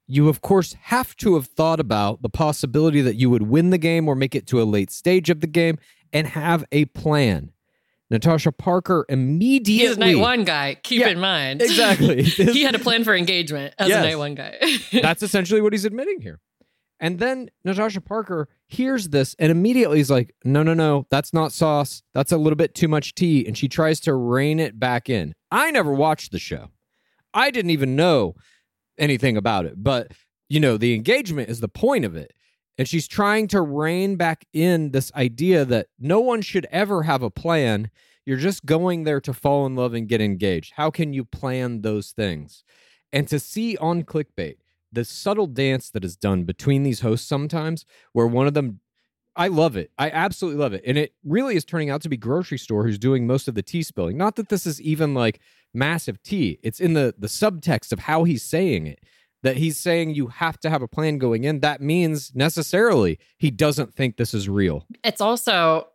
you 0.08 0.28
of 0.28 0.40
course 0.40 0.74
have 0.82 1.14
to 1.18 1.36
have 1.36 1.46
thought 1.46 1.78
about 1.78 2.22
the 2.22 2.28
possibility 2.28 3.02
that 3.02 3.14
you 3.14 3.30
would 3.30 3.42
win 3.42 3.70
the 3.70 3.78
game 3.78 4.08
or 4.08 4.16
make 4.16 4.34
it 4.34 4.48
to 4.48 4.60
a 4.60 4.64
late 4.64 4.90
stage 4.90 5.30
of 5.30 5.40
the 5.40 5.46
game 5.46 5.78
and 6.12 6.26
have 6.26 6.64
a 6.72 6.86
plan. 6.86 7.51
Natasha 8.12 8.52
Parker 8.52 9.04
immediately 9.08 9.88
He's 9.88 9.96
a 9.96 10.00
night 10.00 10.18
one 10.18 10.44
guy. 10.44 10.76
Keep 10.82 11.00
Yeah, 11.00 11.08
in 11.08 11.18
mind. 11.18 11.62
exactly. 11.62 12.22
he 12.22 12.62
had 12.62 12.74
a 12.74 12.78
plan 12.78 13.02
for 13.04 13.14
engagement 13.16 13.74
as 13.78 13.88
Yes. 13.88 14.04
a 14.04 14.08
night 14.08 14.18
one 14.18 14.34
guy. 14.36 14.56
That's 14.92 15.22
essentially 15.22 15.60
what 15.60 15.72
he's 15.72 15.84
admitting 15.84 16.20
here. 16.20 16.38
And 17.00 17.18
then 17.18 17.50
Natasha 17.64 18.00
Parker 18.00 18.48
hears 18.68 19.08
this 19.08 19.34
and 19.40 19.50
immediately 19.50 19.98
is 19.98 20.08
like, 20.10 20.36
no, 20.44 20.62
no, 20.62 20.72
no, 20.72 21.04
that's 21.10 21.32
not 21.34 21.50
sauce. 21.50 22.00
That's 22.14 22.30
a 22.30 22.36
little 22.36 22.56
bit 22.56 22.76
too 22.76 22.86
much 22.86 23.16
tea. 23.16 23.44
And 23.44 23.58
she 23.58 23.66
tries 23.66 23.98
to 24.00 24.14
rein 24.14 24.60
it 24.60 24.78
back 24.78 25.10
in. 25.10 25.34
I 25.50 25.72
never 25.72 25.92
watched 25.92 26.30
the 26.30 26.38
show. 26.38 26.68
I 27.34 27.50
didn't 27.50 27.72
even 27.72 27.96
know 27.96 28.36
anything 28.98 29.36
about 29.36 29.64
it. 29.66 29.82
But, 29.82 30.12
you 30.48 30.60
know, 30.60 30.76
the 30.76 30.94
engagement 30.94 31.48
is 31.48 31.58
the 31.58 31.66
point 31.66 32.04
of 32.04 32.14
it. 32.14 32.32
And 32.78 32.88
she's 32.88 33.06
trying 33.06 33.48
to 33.48 33.60
rein 33.60 34.16
back 34.16 34.46
in 34.52 34.92
this 34.92 35.12
idea 35.14 35.64
that 35.64 35.88
no 35.98 36.20
one 36.20 36.42
should 36.42 36.66
ever 36.70 37.02
have 37.02 37.22
a 37.22 37.30
plan. 37.30 37.90
You're 38.24 38.38
just 38.38 38.64
going 38.64 39.04
there 39.04 39.20
to 39.20 39.32
fall 39.32 39.66
in 39.66 39.76
love 39.76 39.94
and 39.94 40.08
get 40.08 40.20
engaged. 40.20 40.72
How 40.76 40.90
can 40.90 41.12
you 41.12 41.24
plan 41.24 41.82
those 41.82 42.12
things? 42.12 42.64
And 43.12 43.28
to 43.28 43.38
see 43.38 43.76
on 43.76 44.04
clickbait 44.04 44.56
the 44.92 45.04
subtle 45.04 45.46
dance 45.46 45.90
that 45.90 46.04
is 46.04 46.16
done 46.16 46.44
between 46.44 46.82
these 46.82 47.00
hosts 47.00 47.26
sometimes, 47.26 47.86
where 48.12 48.26
one 48.26 48.46
of 48.46 48.54
them, 48.54 48.80
I 49.34 49.48
love 49.48 49.76
it. 49.76 49.90
I 49.98 50.10
absolutely 50.10 50.60
love 50.60 50.74
it. 50.74 50.82
And 50.86 50.98
it 50.98 51.14
really 51.24 51.56
is 51.56 51.64
turning 51.64 51.88
out 51.88 52.02
to 52.02 52.10
be 52.10 52.18
grocery 52.18 52.58
store 52.58 52.84
who's 52.84 52.98
doing 52.98 53.26
most 53.26 53.48
of 53.48 53.54
the 53.54 53.62
tea 53.62 53.82
spilling. 53.82 54.18
Not 54.18 54.36
that 54.36 54.50
this 54.50 54.66
is 54.66 54.80
even 54.82 55.14
like 55.14 55.40
massive 55.72 56.22
tea. 56.22 56.58
It's 56.62 56.80
in 56.80 56.92
the 56.92 57.14
the 57.16 57.28
subtext 57.28 57.92
of 57.92 58.00
how 58.00 58.24
he's 58.24 58.42
saying 58.42 58.86
it. 58.86 59.00
That 59.42 59.56
he's 59.56 59.76
saying 59.76 60.14
you 60.14 60.28
have 60.28 60.58
to 60.60 60.70
have 60.70 60.82
a 60.82 60.88
plan 60.88 61.18
going 61.18 61.42
in. 61.44 61.60
That 61.60 61.80
means 61.80 62.32
necessarily 62.34 63.18
he 63.38 63.50
doesn't 63.50 63.92
think 63.94 64.16
this 64.16 64.34
is 64.34 64.48
real. 64.48 64.86
it's 65.04 65.20
also 65.20 65.88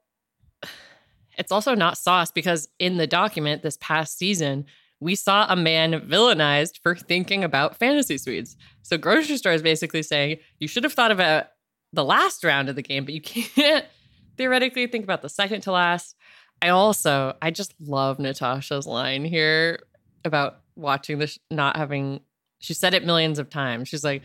it's 1.38 1.52
also 1.52 1.76
not 1.76 1.98
sauce 1.98 2.32
because 2.32 2.68
in 2.80 2.98
the 2.98 3.08
document 3.08 3.62
this 3.62 3.78
past 3.80 4.18
season 4.18 4.66
we 5.00 5.14
saw 5.14 5.46
a 5.48 5.56
man 5.56 5.94
villainized 6.02 6.80
for 6.82 6.96
thinking 6.96 7.44
about 7.44 7.78
fantasy 7.78 8.18
suites 8.18 8.56
so 8.82 8.98
grocery 8.98 9.38
store 9.38 9.52
is 9.54 9.62
basically 9.62 10.02
saying 10.02 10.38
you 10.60 10.68
should 10.68 10.84
have 10.84 10.94
thought 10.94 11.12
about 11.12 11.46
the 11.94 12.04
last 12.04 12.44
round 12.44 12.70
of 12.70 12.76
the 12.76 12.82
game 12.82 13.06
but 13.06 13.14
you 13.14 13.22
can't 13.56 13.86
theoretically 14.38 14.88
think 14.88 15.04
about 15.04 15.22
the 15.22 15.30
second 15.30 15.62
to 15.62 15.72
last 15.72 16.16
i 16.62 16.70
also 16.70 17.36
i 17.42 17.52
just 17.52 17.74
love 17.80 18.18
natasha's 18.18 18.88
line 18.88 19.24
here 19.24 19.80
about 20.26 20.62
watching 20.76 21.20
this 21.20 21.38
not 21.52 21.78
having 21.78 22.20
she 22.60 22.74
said 22.74 22.94
it 22.94 23.06
millions 23.06 23.40
of 23.40 23.50
times 23.50 23.88
she's 23.88 24.04
like 24.04 24.22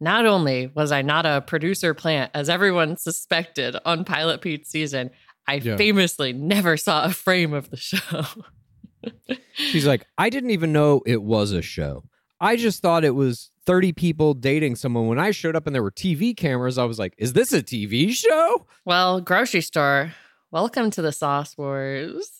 not 0.00 0.26
only 0.26 0.70
was 0.74 0.92
I 0.92 1.02
not 1.02 1.26
a 1.26 1.40
producer 1.40 1.92
plant, 1.92 2.30
as 2.32 2.48
everyone 2.48 2.96
suspected 2.96 3.76
on 3.84 4.04
Pilot 4.04 4.40
Pete's 4.40 4.70
season, 4.70 5.10
I 5.48 5.54
Yeah. 5.54 5.76
famously 5.76 6.32
never 6.32 6.76
saw 6.76 7.04
a 7.04 7.10
frame 7.10 7.52
of 7.52 7.68
the 7.70 7.76
show. 7.76 8.22
She's 9.54 9.86
like, 9.86 10.06
I 10.16 10.30
didn't 10.30 10.50
even 10.50 10.72
know 10.72 11.02
it 11.06 11.22
was 11.22 11.52
a 11.52 11.62
show. 11.62 12.04
I 12.40 12.54
just 12.56 12.80
thought 12.82 13.04
it 13.04 13.14
was 13.14 13.50
30 13.66 13.92
people 13.92 14.34
dating 14.34 14.76
someone. 14.76 15.08
When 15.08 15.18
I 15.18 15.32
showed 15.32 15.56
up 15.56 15.66
and 15.66 15.74
there 15.74 15.82
were 15.82 15.90
TV 15.90 16.36
cameras, 16.36 16.78
I 16.78 16.84
was 16.84 16.98
like, 16.98 17.14
is 17.18 17.32
this 17.32 17.52
a 17.52 17.62
TV 17.62 18.10
show? 18.12 18.66
well, 18.84 19.20
grocery 19.20 19.60
store, 19.62 20.14
welcome 20.52 20.90
to 20.92 21.02
the 21.02 21.10
Sauce 21.12 21.56
Wars. 21.58 22.37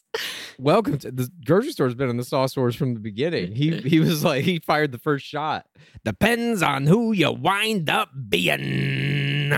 Welcome 0.58 0.98
to 0.98 1.10
the 1.10 1.30
grocery 1.44 1.72
store's 1.72 1.94
been 1.94 2.08
in 2.08 2.16
the 2.16 2.24
sauce 2.24 2.56
wars 2.56 2.74
from 2.74 2.94
the 2.94 3.00
beginning. 3.00 3.54
He 3.54 3.76
he 3.84 4.00
was 4.00 4.24
like 4.24 4.44
he 4.44 4.58
fired 4.58 4.92
the 4.92 4.98
first 4.98 5.24
shot. 5.24 5.66
Depends 6.04 6.62
on 6.62 6.86
who 6.86 7.12
you 7.12 7.32
wind 7.32 7.88
up 7.88 8.10
being. 8.28 9.50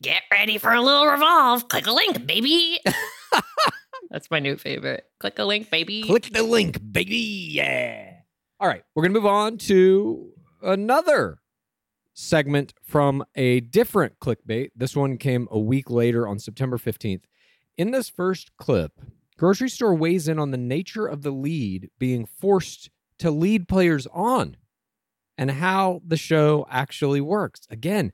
Get 0.00 0.22
ready 0.30 0.58
for 0.58 0.72
a 0.72 0.80
little 0.80 1.06
revolve. 1.06 1.68
Click 1.68 1.86
a 1.86 1.92
link, 1.92 2.24
baby. 2.24 2.78
That's 4.10 4.30
my 4.30 4.38
new 4.38 4.56
favorite. 4.56 5.04
Click 5.18 5.38
a 5.38 5.44
link, 5.44 5.70
baby. 5.70 6.02
Click 6.04 6.30
the 6.32 6.44
link, 6.44 6.78
baby. 6.92 7.48
Yeah. 7.50 8.12
All 8.60 8.68
right. 8.68 8.84
We're 8.94 9.02
going 9.02 9.12
to 9.12 9.20
move 9.20 9.26
on 9.26 9.58
to 9.58 10.30
another 10.62 11.40
segment 12.14 12.74
from 12.82 13.24
a 13.34 13.60
different 13.60 14.18
clickbait. 14.20 14.70
This 14.76 14.94
one 14.96 15.18
came 15.18 15.48
a 15.50 15.58
week 15.58 15.90
later 15.90 16.26
on 16.26 16.38
September 16.38 16.78
15th. 16.78 17.22
In 17.78 17.92
this 17.92 18.08
first 18.08 18.50
clip, 18.56 18.92
grocery 19.36 19.68
store 19.70 19.94
weighs 19.94 20.26
in 20.28 20.38
on 20.38 20.50
the 20.50 20.58
nature 20.58 21.06
of 21.06 21.22
the 21.22 21.30
lead 21.30 21.90
being 21.98 22.26
forced 22.26 22.90
to 23.20 23.30
lead 23.30 23.68
players 23.68 24.06
on 24.12 24.56
and 25.36 25.50
how 25.52 26.02
the 26.04 26.16
show 26.16 26.66
actually 26.68 27.20
works. 27.20 27.60
Again, 27.70 28.12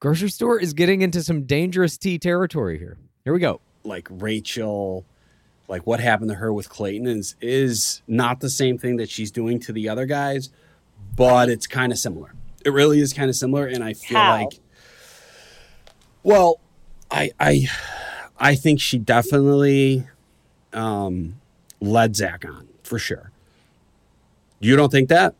grocery 0.00 0.30
store 0.30 0.58
is 0.58 0.72
getting 0.72 1.02
into 1.02 1.22
some 1.22 1.44
dangerous 1.44 1.98
tea 1.98 2.18
territory 2.18 2.78
here. 2.78 2.96
Here 3.24 3.32
we 3.34 3.40
go. 3.40 3.60
like 3.84 4.08
Rachel, 4.10 5.04
like 5.68 5.86
what 5.86 6.00
happened 6.00 6.30
to 6.30 6.36
her 6.36 6.50
with 6.52 6.70
Clayton 6.70 7.06
is 7.06 7.36
is 7.42 8.00
not 8.06 8.40
the 8.40 8.48
same 8.50 8.78
thing 8.78 8.96
that 8.96 9.10
she's 9.10 9.30
doing 9.30 9.60
to 9.60 9.72
the 9.72 9.86
other 9.90 10.06
guys, 10.06 10.48
but 11.14 11.50
it's 11.50 11.66
kind 11.66 11.92
of 11.92 11.98
similar. 11.98 12.34
It 12.64 12.70
really 12.70 13.00
is 13.00 13.12
kind 13.12 13.28
of 13.28 13.36
similar, 13.36 13.66
and 13.66 13.84
I 13.84 13.92
feel 13.92 14.18
How? 14.18 14.32
like, 14.32 14.60
well, 16.22 16.60
I 17.10 17.30
I 17.38 17.68
I 18.38 18.54
think 18.54 18.80
she 18.80 18.98
definitely 18.98 20.06
um, 20.72 21.34
led 21.80 22.14
Zach 22.16 22.44
on 22.46 22.68
for 22.84 22.98
sure. 22.98 23.30
You 24.60 24.76
don't 24.76 24.90
think 24.92 25.08
that? 25.08 25.34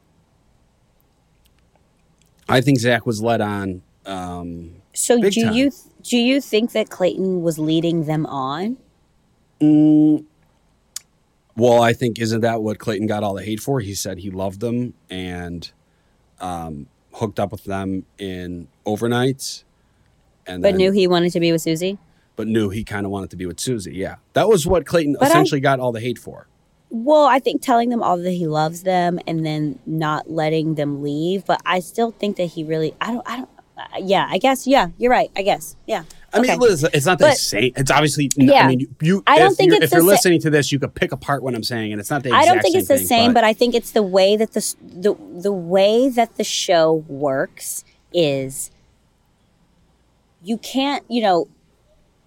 I 2.49 2.61
think 2.61 2.79
Zach 2.79 3.07
was 3.07 3.23
led 3.23 3.41
on. 3.41 3.83
Um, 4.07 4.73
So 4.95 5.21
do 5.21 5.31
time. 5.31 5.53
you 5.55 5.71
do 6.03 6.17
you 6.17 6.41
think 6.41 6.73
that 6.73 6.89
Clayton 6.89 7.43
was 7.43 7.59
leading 7.59 8.05
them 8.05 8.25
on? 8.27 8.79
Mm, 9.61 10.25
well, 11.57 11.83
I 11.83 11.93
think 11.93 12.19
isn't 12.19 12.41
that 12.41 12.63
what 12.63 12.79
Clayton 12.79 13.07
got 13.07 13.23
all 13.23 13.35
the 13.35 13.45
hate 13.45 13.61
for? 13.61 13.81
He 13.81 13.95
said 13.95 14.19
he 14.19 14.31
loved 14.31 14.61
them 14.61 14.95
and 15.11 15.71
um, 16.41 16.87
hooked 17.13 17.39
up 17.41 17.51
with 17.53 17.65
them 17.65 18.07
in 18.19 18.69
overnights, 18.87 19.65
and 20.47 20.63
But 20.63 20.71
then- 20.71 20.77
knew 20.79 20.93
he 20.93 21.07
wanted 21.07 21.33
to 21.33 21.41
be 21.41 21.53
with 21.53 21.61
Susie? 21.63 21.99
But 22.39 22.47
knew 22.49 22.71
he 22.71 22.85
kind 22.85 23.05
of 23.05 23.11
wanted 23.13 23.29
to 23.31 23.37
be 23.37 23.45
with 23.45 23.59
Susie. 23.61 23.95
Yeah, 23.95 24.15
that 24.33 24.49
was 24.49 24.67
what 24.67 24.87
Clayton 24.87 25.17
But 25.19 25.25
I- 25.25 25.29
essentially 25.29 25.61
got 25.61 25.81
all 25.81 25.93
the 25.93 26.01
hate 26.01 26.19
for. 26.19 26.47
Well, 26.91 27.27
I 27.27 27.39
think 27.39 27.61
telling 27.61 27.91
them 27.91 28.03
all 28.03 28.17
that 28.17 28.31
he 28.31 28.47
loves 28.47 28.83
them 28.85 29.19
and 29.27 29.45
then 29.45 29.79
not 29.85 30.31
letting 30.31 30.77
them 30.77 31.03
leave, 31.03 31.45
but 31.45 31.61
I 31.67 31.81
still 31.81 32.13
think 32.13 32.37
that 32.39 32.47
he 32.47 32.65
really 32.65 32.95
I 33.01 33.09
don't 33.13 33.29
I 33.29 33.37
don't 33.39 33.49
uh, 33.77 33.83
yeah, 34.01 34.27
I 34.31 34.39
guess 34.39 34.67
yeah, 34.67 34.89
you're 34.97 35.11
right. 35.11 35.31
I 35.37 35.43
guess. 35.43 35.77
Yeah. 35.87 36.05
I 36.33 36.41
mean, 36.41 36.51
Okay. 36.51 36.59
listen, 36.59 36.91
it's 36.95 37.07
not 37.07 37.19
the 37.19 37.27
But- 37.27 37.37
same. 37.37 37.73
It's 37.77 37.91
obviously. 37.91 38.31
Yeah. 38.37 38.65
I 38.65 38.69
mean, 38.69 38.81
you. 38.81 38.89
you 39.03 39.23
I 39.27 39.39
don't 39.39 39.53
if 39.53 39.57
think 39.59 39.73
you're, 39.73 39.83
if 39.83 39.93
you're 39.93 40.03
listening 40.03 40.41
to 40.43 40.51
this, 40.51 40.71
you 40.73 40.79
could 40.79 40.95
pick 40.95 41.13
apart 41.13 41.43
what 41.43 41.55
I'm 41.55 41.63
saying, 41.63 41.93
and 41.93 42.01
it's 42.01 42.11
not 42.11 42.23
the. 42.23 42.33
I 42.33 42.45
don't 42.47 42.61
think 42.63 42.75
it's 42.75 42.89
the 42.89 42.97
thing, 42.99 43.07
same, 43.07 43.35
but 43.35 43.45
I 43.45 43.53
think 43.53 43.75
it's 43.75 43.91
the 43.91 44.03
way 44.03 44.37
that 44.37 44.53
the 44.53 44.75
the 44.81 45.15
the 45.41 45.53
way 45.53 46.09
that 46.09 46.37
the 46.37 46.45
show 46.45 47.05
works 47.09 47.85
is 48.15 48.71
you 50.43 50.57
can't, 50.59 51.05
you 51.09 51.21
know, 51.23 51.49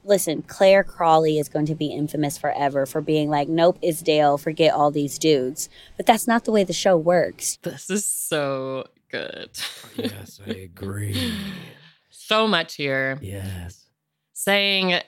listen, 0.04 0.42
Claire 0.44 0.84
Crawley 0.84 1.38
is 1.40 1.50
going 1.50 1.66
to 1.68 1.76
be 1.76 1.88
infamous 1.88 2.38
forever 2.38 2.86
for 2.86 3.02
being 3.02 3.30
like, 3.30 3.48
"Nope, 3.48 3.78
it's 3.82 4.02
Dale, 4.02 4.38
forget 4.38 4.74
all 4.74 4.92
these 4.92 5.18
dudes." 5.18 5.70
But 5.98 6.06
that's 6.06 6.28
not 6.28 6.46
the 6.46 6.52
way 6.52 6.64
the 6.64 6.74
show 6.74 6.98
works. 6.98 7.58
This 7.62 7.90
is 7.90 8.06
so 8.06 8.86
good. 9.10 9.50
Yes, 9.96 10.40
I 10.46 10.52
agree. 10.52 11.34
so 12.10 12.48
much 12.48 12.76
here. 12.76 13.20
Yes. 13.22 13.88
Saying 14.34 15.02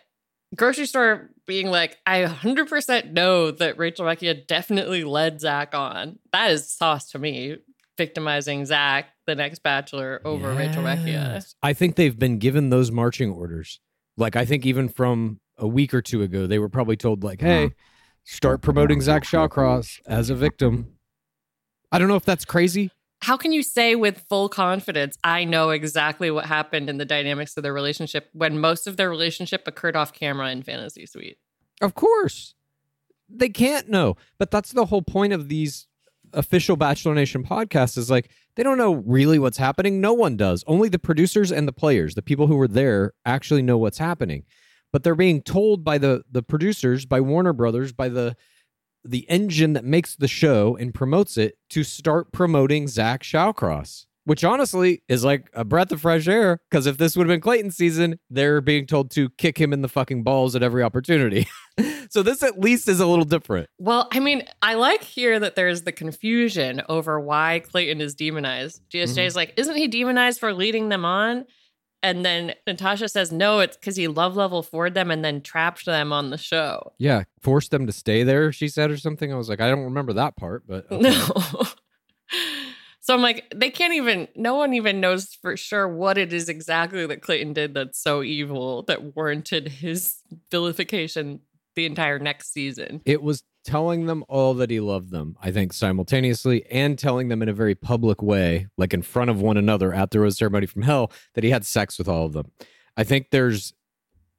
grocery 0.56 0.86
store 0.86 1.30
being 1.46 1.68
like, 1.68 1.98
I 2.06 2.24
100% 2.24 3.12
know 3.12 3.52
that 3.52 3.78
Rachel 3.78 4.06
Recchia 4.06 4.46
definitely 4.46 5.04
led 5.04 5.42
Zach 5.42 5.74
on. 5.74 6.20
That 6.32 6.52
is 6.52 6.70
sauce 6.70 7.12
to 7.12 7.20
me. 7.20 7.58
Victimizing 7.98 8.66
Zach, 8.66 9.10
the 9.28 9.36
next 9.36 9.60
bachelor, 9.60 10.20
over 10.26 10.54
Rachel 10.54 10.84
Recchia. 10.84 11.08
Yes. 11.08 11.56
I 11.62 11.74
think 11.74 11.96
they've 11.96 12.18
been 12.18 12.40
given 12.40 12.70
those 12.70 12.92
marching 12.92 13.30
orders. 13.30 13.80
Like 14.18 14.36
I 14.36 14.46
think 14.46 14.66
even 14.66 14.90
from 14.90 15.40
a 15.58 15.68
week 15.68 15.94
or 15.94 16.02
two 16.02 16.22
ago, 16.22 16.48
they 16.48 16.60
were 16.60 16.70
probably 16.70 16.98
told 16.98 17.24
like, 17.24 17.42
uh-huh. 17.42 17.52
"Hey, 17.52 17.72
start 18.24 18.62
promoting 18.62 19.02
Zach 19.02 19.24
Shawcross 19.24 20.00
as 20.06 20.30
a 20.30 20.36
victim." 20.36 20.98
I 21.92 22.00
don't 22.00 22.08
know 22.08 22.16
if 22.16 22.26
that's 22.26 22.46
crazy. 22.46 22.92
How 23.22 23.38
can 23.38 23.54
you 23.54 23.64
say 23.64 23.96
with 23.96 24.26
full 24.28 24.50
confidence, 24.50 25.18
I 25.24 25.46
know 25.46 25.70
exactly 25.70 26.30
what 26.30 26.46
happened 26.46 26.90
in 26.90 26.98
the 26.98 27.06
dynamics 27.06 27.56
of 27.56 27.64
their 27.64 27.72
relationship 27.72 28.30
when 28.34 28.60
most 28.60 28.86
of 28.86 28.98
their 28.98 29.10
relationship 29.10 29.66
occurred 29.66 29.96
off 29.96 30.12
camera 30.12 30.50
in 30.50 30.62
Fantasy 30.62 31.06
Suite? 31.06 31.38
Of 31.82 31.94
course. 31.94 32.54
They 33.30 33.48
can't 33.48 33.88
know. 33.88 34.18
But 34.38 34.52
that's 34.52 34.74
the 34.74 34.86
whole 34.86 35.04
point 35.04 35.32
of 35.32 35.48
these 35.48 35.88
official 36.34 36.76
Bachelor 36.76 37.16
Nation 37.16 37.46
podcasts 37.46 37.98
is 37.98 38.10
like 38.10 38.30
they 38.56 38.64
don't 38.64 38.78
know 38.78 38.94
really 38.94 39.40
what's 39.40 39.58
happening. 39.58 40.00
No 40.00 40.14
one 40.14 40.38
does. 40.38 40.64
Only 40.68 40.90
the 40.90 41.00
producers 41.00 41.52
and 41.52 41.68
the 41.68 41.74
players, 41.74 42.16
the 42.16 42.22
people 42.22 42.48
who 42.48 42.56
were 42.56 42.68
there 42.68 43.14
actually 43.26 43.62
know 43.62 43.78
what's 43.78 43.98
happening. 43.98 44.44
But 44.92 45.04
they're 45.04 45.16
being 45.16 45.42
told 45.42 45.84
by 45.84 45.98
the 45.98 46.24
the 46.32 46.44
producers, 46.44 47.06
by 47.06 47.20
Warner 47.20 47.54
Brothers, 47.54 47.92
by 47.94 48.10
the 48.10 48.36
the 49.04 49.30
engine 49.30 49.74
that 49.74 49.84
makes 49.84 50.16
the 50.16 50.28
show 50.28 50.78
and 50.78 50.94
promotes 50.94 51.38
it 51.38 51.58
to 51.72 51.84
start 51.84 52.32
promoting 52.32 52.88
Zach 52.88 53.24
Shawcross. 53.24 54.06
Which 54.26 54.44
honestly 54.44 55.04
is 55.10 55.26
like 55.26 55.50
a 55.54 55.66
breath 55.66 55.92
of 55.92 56.02
fresh 56.02 56.28
air. 56.28 56.60
Because 56.70 56.86
if 56.86 56.98
this 56.98 57.16
would 57.16 57.28
have 57.28 57.34
been 57.34 57.42
Clayton's 57.42 57.76
season, 57.76 58.20
they're 58.30 58.62
being 58.62 58.86
told 58.86 59.12
to 59.12 59.30
kick 59.32 59.60
him 59.60 59.74
in 59.74 59.82
the 59.82 59.90
fucking 59.90 60.24
balls 60.24 60.56
at 60.56 60.64
every 60.64 60.82
opportunity. 60.82 61.48
so 62.10 62.24
this 62.24 62.42
at 62.42 62.60
least 62.60 62.88
is 62.88 63.00
a 63.00 63.06
little 63.06 63.26
different. 63.26 63.70
Well, 63.80 64.08
I 64.12 64.20
mean, 64.20 64.44
I 64.62 64.76
like 64.76 65.04
here 65.04 65.40
that 65.40 65.56
there's 65.56 65.82
the 65.82 65.92
confusion 65.92 66.82
over 66.88 67.20
why 67.20 67.60
Clayton 67.60 68.00
is 68.02 68.16
demonized. 68.16 68.82
GSJ 68.90 69.08
mm-hmm. 69.08 69.20
is 69.20 69.36
like, 69.36 69.54
isn't 69.58 69.76
he 69.76 69.88
demonized 69.88 70.40
for 70.40 70.54
leading 70.54 70.90
them 70.90 71.04
on? 71.04 71.46
And 72.04 72.26
then 72.26 72.54
Natasha 72.68 73.08
says, 73.08 73.32
no, 73.32 73.60
it's 73.60 73.78
because 73.78 73.96
he 73.96 74.10
love 74.10 74.36
level 74.36 74.62
forward 74.62 74.94
them 74.94 75.10
and 75.10 75.24
then 75.24 75.42
trapped 75.42 75.86
them 75.86 76.12
on 76.12 76.32
the 76.32 76.38
show. 76.38 76.92
Yeah, 77.00 77.24
forced 77.40 77.72
them 77.72 77.88
to 77.88 77.94
stay 77.94 78.24
there, 78.24 78.52
she 78.52 78.68
said, 78.68 78.92
or 78.92 78.98
something. 78.98 79.32
I 79.32 79.38
was 79.38 79.48
like, 79.48 79.62
I 79.62 79.70
don't 79.70 79.86
remember 79.86 80.12
that 80.14 80.36
part, 80.36 80.68
but 80.68 80.86
okay. 80.92 81.02
No. 81.02 81.66
So 83.04 83.14
I'm 83.14 83.22
like, 83.22 83.54
they 83.54 83.70
can't 83.70 83.94
even, 83.94 84.30
no 84.34 84.56
one 84.56 84.74
even 84.74 85.02
knows 85.02 85.38
for 85.42 85.58
sure 85.58 85.90
what 85.90 86.18
it 86.18 86.32
is 86.32 86.48
exactly 86.48 87.06
that 87.06 87.22
Clayton 87.22 87.52
did 87.52 87.74
that's 87.74 88.02
so 88.02 88.24
evil 88.24 88.84
that 88.84 89.14
warranted 89.14 89.68
his 89.68 90.22
vilification 90.50 91.42
the 91.76 91.86
entire 91.86 92.18
next 92.18 92.54
season. 92.54 93.02
it 93.04 93.22
was 93.22 93.44
telling 93.66 94.06
them 94.06 94.24
all 94.30 94.54
that 94.54 94.70
he 94.70 94.80
loved 94.80 95.12
them, 95.12 95.36
I 95.42 95.52
think, 95.52 95.74
simultaneously, 95.74 96.66
and 96.72 96.98
telling 96.98 97.28
them 97.28 97.42
in 97.42 97.50
a 97.50 97.54
very 97.54 97.76
public 97.76 98.22
way, 98.22 98.68
like 98.78 98.94
in 98.94 99.02
front 99.02 99.30
of 99.30 99.42
one 99.42 99.58
another 99.58 99.94
at 99.94 100.12
the 100.12 100.22
Rose 100.22 100.38
Ceremony 100.38 100.66
from 100.66 100.84
Hell, 100.84 101.12
that 101.34 101.44
he 101.44 101.50
had 101.50 101.66
sex 101.66 101.98
with 101.98 102.08
all 102.08 102.26
of 102.26 102.34
them. 102.34 102.52
I 102.96 103.04
think 103.04 103.32
there's 103.32 103.74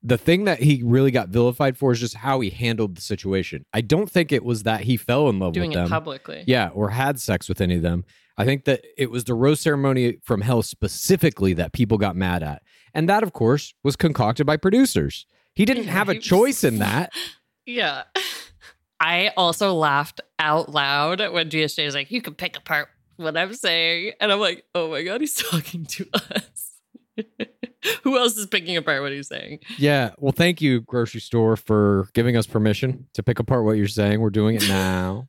the 0.03 0.18
thing 0.18 0.44
that 0.44 0.61
he 0.61 0.83
really 0.85 1.11
got 1.11 1.29
vilified 1.31 1.77
for 1.79 1.92
is 1.92 2.00
just 2.00 2.14
how 2.16 2.40
he 2.40 2.50
handled 2.50 2.96
the 2.96 3.00
situation. 3.00 3.64
I 3.72 3.81
don't 3.81 4.11
think 4.11 4.31
it 4.31 4.44
was 4.44 4.62
that 4.64 4.83
he 4.83 4.96
fell 4.98 5.29
in 5.31 5.38
love 5.38 5.55
Doing 5.55 5.70
with 5.70 5.79
it 5.79 5.81
them. 5.81 5.88
publicly. 5.88 6.44
Yeah, 6.46 6.68
or 6.74 6.90
had 6.90 7.18
sex 7.18 7.48
with 7.48 7.61
any 7.61 7.77
of 7.77 7.83
them. 7.83 8.05
I 8.36 8.44
think 8.44 8.64
that 8.64 8.84
it 8.96 9.10
was 9.10 9.24
the 9.24 9.34
rose 9.34 9.60
ceremony 9.60 10.18
from 10.22 10.40
hell 10.40 10.62
specifically 10.62 11.52
that 11.54 11.72
people 11.72 11.98
got 11.98 12.16
mad 12.16 12.42
at. 12.42 12.62
And 12.92 13.08
that, 13.08 13.22
of 13.22 13.32
course, 13.32 13.74
was 13.82 13.96
concocted 13.96 14.46
by 14.46 14.56
producers. 14.56 15.26
He 15.54 15.64
didn't 15.64 15.84
have 15.84 16.08
a 16.08 16.18
choice 16.18 16.64
in 16.64 16.78
that. 16.78 17.12
Yeah. 17.66 18.02
I 19.00 19.30
also 19.38 19.72
laughed 19.72 20.20
out 20.38 20.70
loud 20.70 21.20
when 21.32 21.48
GSJ 21.48 21.86
is 21.86 21.94
like, 21.94 22.10
you 22.10 22.20
can 22.20 22.34
pick 22.34 22.58
apart 22.58 22.88
what 23.16 23.36
I'm 23.38 23.54
saying. 23.54 24.12
And 24.20 24.30
I'm 24.30 24.38
like, 24.38 24.64
oh 24.74 24.90
my 24.90 25.02
God, 25.02 25.22
he's 25.22 25.34
talking 25.50 25.86
to 25.86 26.06
us. 26.12 26.72
Who 28.02 28.18
else 28.18 28.36
is 28.36 28.46
picking 28.46 28.76
apart 28.76 29.00
what 29.00 29.12
he's 29.12 29.28
saying? 29.28 29.60
Yeah. 29.78 30.10
Well, 30.18 30.32
thank 30.32 30.60
you, 30.60 30.82
grocery 30.82 31.22
store, 31.22 31.56
for 31.56 32.08
giving 32.12 32.36
us 32.36 32.46
permission 32.46 33.06
to 33.14 33.22
pick 33.22 33.38
apart 33.38 33.64
what 33.64 33.78
you're 33.78 33.88
saying. 33.88 34.20
We're 34.20 34.28
doing 34.28 34.56
it 34.56 34.68
now. 34.68 35.28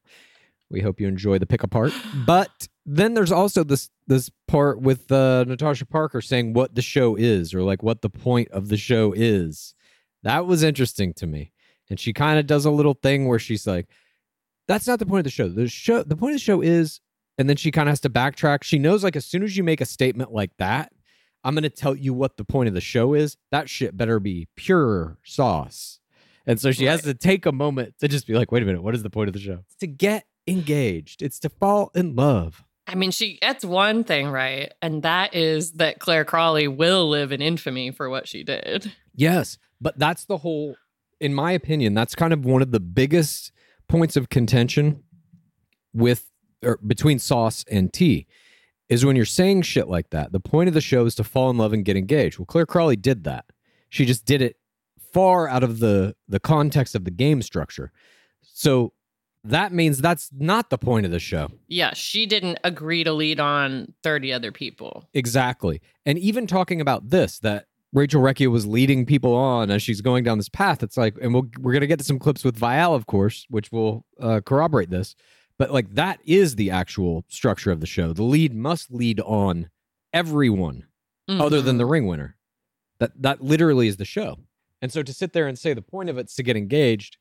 we 0.70 0.82
hope 0.82 1.00
you 1.00 1.08
enjoy 1.08 1.38
the 1.38 1.46
pick 1.46 1.64
apart. 1.64 1.94
But 2.26 2.68
then 2.86 3.14
there's 3.14 3.32
also 3.32 3.64
this 3.64 3.90
this 4.08 4.30
part 4.48 4.80
with 4.80 5.12
uh, 5.12 5.44
Natasha 5.48 5.86
Parker 5.86 6.22
saying 6.22 6.54
what 6.54 6.76
the 6.76 6.82
show 6.82 7.16
is, 7.16 7.54
or 7.54 7.64
like 7.64 7.82
what 7.82 8.02
the 8.02 8.10
point 8.10 8.50
of 8.52 8.70
the 8.70 8.78
show 8.78 9.14
is. 9.16 9.74
That 10.24 10.46
was 10.46 10.64
interesting 10.64 11.14
to 11.16 11.28
me. 11.28 11.52
And 11.90 12.00
she 12.00 12.14
kind 12.14 12.40
of 12.40 12.48
does 12.48 12.66
a 12.66 12.72
little 12.72 12.96
thing 12.96 13.28
where 13.28 13.40
she's 13.40 13.66
like, 13.66 13.88
"That's 14.68 14.88
not 14.88 15.00
the 15.00 15.06
point 15.06 15.20
of 15.20 15.24
the 15.26 15.30
show. 15.32 15.48
The 15.48 15.68
show, 15.68 16.04
the 16.04 16.16
point 16.16 16.34
of 16.34 16.40
the 16.40 16.44
show 16.44 16.62
is," 16.62 17.00
and 17.38 17.50
then 17.50 17.58
she 17.58 17.72
kind 17.72 17.90
of 17.90 17.92
has 17.92 18.00
to 18.02 18.10
backtrack. 18.10 18.64
She 18.64 18.80
knows 18.80 19.04
like 19.04 19.16
as 19.16 19.26
soon 19.26 19.44
as 19.44 19.58
you 19.58 19.64
make 19.64 19.82
a 19.82 19.86
statement 19.86 20.32
like 20.32 20.52
that, 20.58 20.92
I'm 21.44 21.54
going 21.54 21.64
to 21.64 21.70
tell 21.70 21.96
you 21.96 22.14
what 22.14 22.38
the 22.38 22.46
point 22.46 22.68
of 22.68 22.74
the 22.74 22.82
show 22.82 23.14
is. 23.14 23.38
That 23.52 23.70
shit 23.70 23.98
better 23.98 24.20
be 24.20 24.48
pure 24.56 25.18
sauce. 25.24 26.00
And 26.48 26.60
so 26.60 26.72
she 26.72 26.86
has 26.86 27.02
to 27.04 27.14
take 27.14 27.46
a 27.46 27.52
moment 27.52 27.96
to 28.00 28.08
just 28.08 28.28
be 28.28 28.34
like, 28.34 28.52
wait 28.52 28.62
a 28.62 28.66
minute, 28.66 28.84
what 28.84 28.94
is 28.94 29.04
the 29.04 29.10
point 29.10 29.30
of 29.30 29.34
the 29.34 29.40
show? 29.40 29.60
It's 29.66 29.76
to 29.78 29.88
get 29.88 30.26
engaged, 30.48 31.22
it's 31.22 31.40
to 31.40 31.50
fall 31.50 31.92
in 31.96 32.16
love. 32.16 32.64
I 32.88 32.96
mean, 32.96 33.12
she 33.12 33.40
gets 33.40 33.66
one 33.66 34.04
thing 34.04 34.30
right, 34.30 34.72
and 34.82 35.04
that 35.04 35.34
is 35.34 35.74
that 35.74 36.00
Claire 36.00 36.26
Crawley 36.26 36.68
will 36.68 37.10
live 37.10 37.32
in 37.32 37.42
infamy 37.42 37.92
for 37.92 38.10
what 38.10 38.28
she 38.28 38.44
did. 38.44 38.92
Yes, 39.16 39.58
but 39.82 39.98
that's 39.98 40.26
the 40.26 40.38
whole 40.38 40.76
in 41.20 41.34
my 41.34 41.52
opinion, 41.52 41.94
that's 41.94 42.16
kind 42.16 42.34
of 42.34 42.46
one 42.46 42.62
of 42.62 42.72
the 42.72 42.80
biggest 42.80 43.52
points 43.88 44.16
of 44.16 44.30
contention 44.30 45.04
with 45.94 46.30
or 46.64 46.78
between 46.86 47.20
Sauce 47.20 47.64
and 47.70 47.94
T 47.94 48.28
is 48.90 49.06
when 49.06 49.16
you're 49.16 49.26
saying 49.26 49.64
shit 49.64 49.88
like 49.88 50.10
that. 50.12 50.32
The 50.32 50.40
point 50.40 50.68
of 50.68 50.74
the 50.74 50.82
show 50.82 51.06
is 51.06 51.16
to 51.16 51.24
fall 51.24 51.50
in 51.50 51.58
love 51.58 51.74
and 51.74 51.86
get 51.86 51.98
engaged. 51.98 52.38
Well, 52.38 52.46
Claire 52.46 52.66
Crawley 52.66 52.96
did 52.96 53.24
that. 53.24 53.46
She 53.90 54.06
just 54.06 54.26
did 54.26 54.42
it 54.42 54.58
far 55.14 55.48
out 55.48 55.64
of 55.64 55.80
the 55.80 56.16
the 56.28 56.40
context 56.40 56.96
of 56.96 57.06
the 57.06 57.12
game 57.12 57.42
structure. 57.42 57.92
So 58.42 58.94
that 59.46 59.74
means 59.74 60.00
that's 60.00 60.30
not 60.38 60.70
the 60.70 60.78
point 60.78 61.06
of 61.06 61.12
the 61.12 61.20
show. 61.20 61.52
Yeah, 61.68 61.94
she 61.94 62.26
didn't 62.26 62.60
agree 62.64 63.04
to 63.04 63.14
lead 63.14 63.40
on 63.40 63.94
30 64.04 64.34
other 64.34 64.52
people. 64.52 65.08
Exactly. 65.14 65.82
And 66.06 66.18
even 66.18 66.48
talking 66.48 66.82
about 66.82 67.10
this, 67.10 67.40
that 67.40 67.66
Rachel 67.94 68.22
Recchia 68.22 68.52
was 68.52 68.66
leading 68.66 69.06
people 69.06 69.34
on 69.36 69.72
as 69.72 69.82
she's 69.82 70.02
going 70.02 70.24
down 70.24 70.38
this 70.38 70.50
path. 70.50 70.84
It's 70.84 70.98
like, 70.98 71.16
and 71.22 71.34
we'll, 71.34 71.48
we're 71.60 71.72
going 71.72 71.82
to 71.82 71.88
get 71.88 72.00
to 72.00 72.06
some 72.06 72.20
clips 72.20 72.44
with 72.44 72.60
Viall, 72.60 72.96
of 72.96 73.06
course, 73.06 73.46
which 73.50 73.72
will 73.72 74.06
uh, 74.20 74.42
corroborate 74.46 74.90
this. 74.90 75.16
But 75.58 75.72
like, 75.72 75.94
that 75.96 76.20
is 76.26 76.56
the 76.56 76.72
actual 76.72 77.24
structure 77.30 77.72
of 77.72 77.80
the 77.80 77.88
show. 77.88 78.12
The 78.12 78.24
lead 78.24 78.54
must 78.54 78.92
lead 78.92 79.22
on 79.22 79.70
everyone 80.12 80.88
other 81.30 81.62
than 81.62 81.78
the 81.78 81.86
ring 81.86 82.08
winner. 82.08 82.36
That 83.00 83.12
that 83.22 83.42
literally 83.42 83.88
is 83.88 83.98
the 83.98 84.06
show. 84.06 84.40
And 84.82 84.92
so 84.92 85.04
to 85.04 85.14
sit 85.14 85.34
there 85.34 85.48
and 85.48 85.58
say 85.58 85.74
the 85.74 85.82
point 85.82 86.10
of 86.10 86.18
it's 86.18 86.36
to 86.36 86.44
get 86.44 86.58
engaged, 86.58 87.18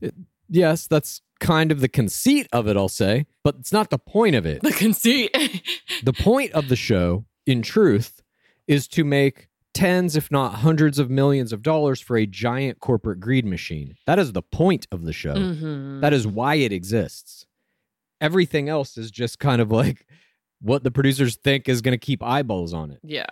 it, 0.00 0.14
yes, 0.48 0.86
that's 0.86 1.20
kind 1.40 1.70
of 1.72 1.80
the 1.80 1.88
conceit 1.88 2.48
of 2.52 2.66
it, 2.66 2.76
I'll 2.76 2.88
say, 2.88 3.26
but 3.42 3.56
it's 3.58 3.72
not 3.72 3.90
the 3.90 3.98
point 3.98 4.34
of 4.36 4.46
it. 4.46 4.62
The 4.62 4.72
conceit. 4.72 5.32
the 6.02 6.12
point 6.12 6.52
of 6.52 6.68
the 6.68 6.76
show, 6.76 7.24
in 7.46 7.62
truth, 7.62 8.22
is 8.66 8.88
to 8.88 9.04
make 9.04 9.48
tens, 9.74 10.14
if 10.16 10.30
not 10.30 10.54
hundreds 10.56 10.98
of 10.98 11.10
millions 11.10 11.52
of 11.52 11.60
dollars 11.62 12.00
for 12.00 12.16
a 12.16 12.26
giant 12.26 12.78
corporate 12.80 13.18
greed 13.20 13.44
machine. 13.44 13.96
That 14.06 14.18
is 14.20 14.32
the 14.32 14.42
point 14.42 14.86
of 14.92 15.04
the 15.04 15.12
show. 15.12 15.34
Mhm. 15.34 16.00
That 16.00 16.12
is 16.12 16.26
why 16.26 16.54
it 16.54 16.72
exists. 16.72 17.44
Everything 18.20 18.68
else 18.68 18.96
is 18.96 19.10
just 19.10 19.38
kind 19.40 19.60
of 19.60 19.70
like 19.72 20.06
what 20.60 20.84
the 20.84 20.90
producers 20.92 21.36
think 21.36 21.68
is 21.68 21.82
going 21.82 21.92
to 21.92 21.98
keep 21.98 22.22
eyeballs 22.22 22.72
on 22.72 22.90
it. 22.92 23.00
Yeah, 23.02 23.26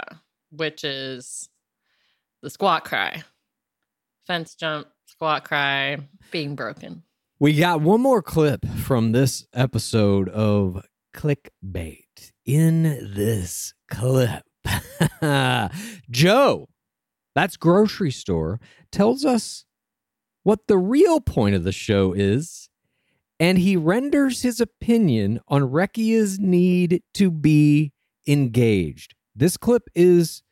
which 0.50 0.82
is 0.84 1.48
the 2.42 2.50
squat 2.50 2.84
cry, 2.84 3.22
fence 4.26 4.54
jump, 4.56 4.88
squat 5.12 5.44
cry, 5.44 5.98
being 6.30 6.54
broken. 6.54 7.02
We 7.38 7.54
got 7.54 7.82
one 7.82 8.00
more 8.00 8.22
clip 8.22 8.66
from 8.66 9.12
this 9.12 9.46
episode 9.52 10.30
of 10.30 10.82
Clickbait. 11.14 12.32
In 12.46 13.12
this 13.14 13.74
clip, 13.90 14.42
Joe, 16.10 16.68
that's 17.34 17.56
grocery 17.58 18.10
store, 18.10 18.58
tells 18.90 19.26
us 19.26 19.66
what 20.44 20.60
the 20.66 20.78
real 20.78 21.20
point 21.20 21.54
of 21.56 21.64
the 21.64 21.72
show 21.72 22.14
is, 22.14 22.70
and 23.38 23.58
he 23.58 23.76
renders 23.76 24.40
his 24.40 24.60
opinion 24.60 25.40
on 25.46 25.70
Recchia's 25.70 26.38
need 26.38 27.02
to 27.14 27.30
be 27.30 27.92
engaged. 28.26 29.14
This 29.36 29.58
clip 29.58 29.82
is, 29.94 30.42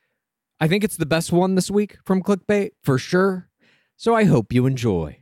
I 0.60 0.68
think 0.68 0.84
it's 0.84 0.98
the 0.98 1.06
best 1.06 1.32
one 1.32 1.54
this 1.54 1.70
week 1.70 1.96
from 2.04 2.22
Clickbait 2.22 2.72
for 2.84 2.98
sure. 2.98 3.49
So 4.00 4.14
I 4.14 4.24
hope 4.24 4.50
you 4.54 4.64
enjoy. 4.64 5.18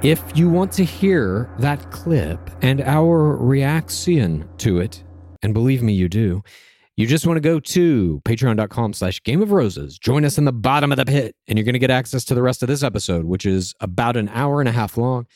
If 0.00 0.22
you 0.36 0.48
want 0.48 0.70
to 0.74 0.84
hear 0.84 1.52
that 1.58 1.90
clip 1.90 2.38
and 2.62 2.80
our 2.82 3.36
reaction 3.36 4.48
to 4.58 4.78
it, 4.78 5.02
and 5.42 5.52
believe 5.52 5.82
me, 5.82 5.92
you 5.92 6.08
do, 6.08 6.44
you 6.96 7.08
just 7.08 7.26
want 7.26 7.36
to 7.36 7.40
go 7.40 7.58
to 7.58 8.22
patreon.com 8.24 8.92
slash 8.92 9.20
game 9.24 9.42
of 9.42 9.50
roses, 9.50 9.98
join 9.98 10.24
us 10.24 10.38
in 10.38 10.44
the 10.44 10.52
bottom 10.52 10.92
of 10.92 10.96
the 10.96 11.04
pit, 11.04 11.34
and 11.48 11.58
you're 11.58 11.64
going 11.64 11.72
to 11.72 11.80
get 11.80 11.90
access 11.90 12.24
to 12.26 12.36
the 12.36 12.42
rest 12.42 12.62
of 12.62 12.68
this 12.68 12.84
episode, 12.84 13.24
which 13.24 13.44
is 13.44 13.74
about 13.80 14.16
an 14.16 14.28
hour 14.28 14.60
and 14.60 14.68
a 14.68 14.72
half 14.72 14.96
long. 14.96 15.26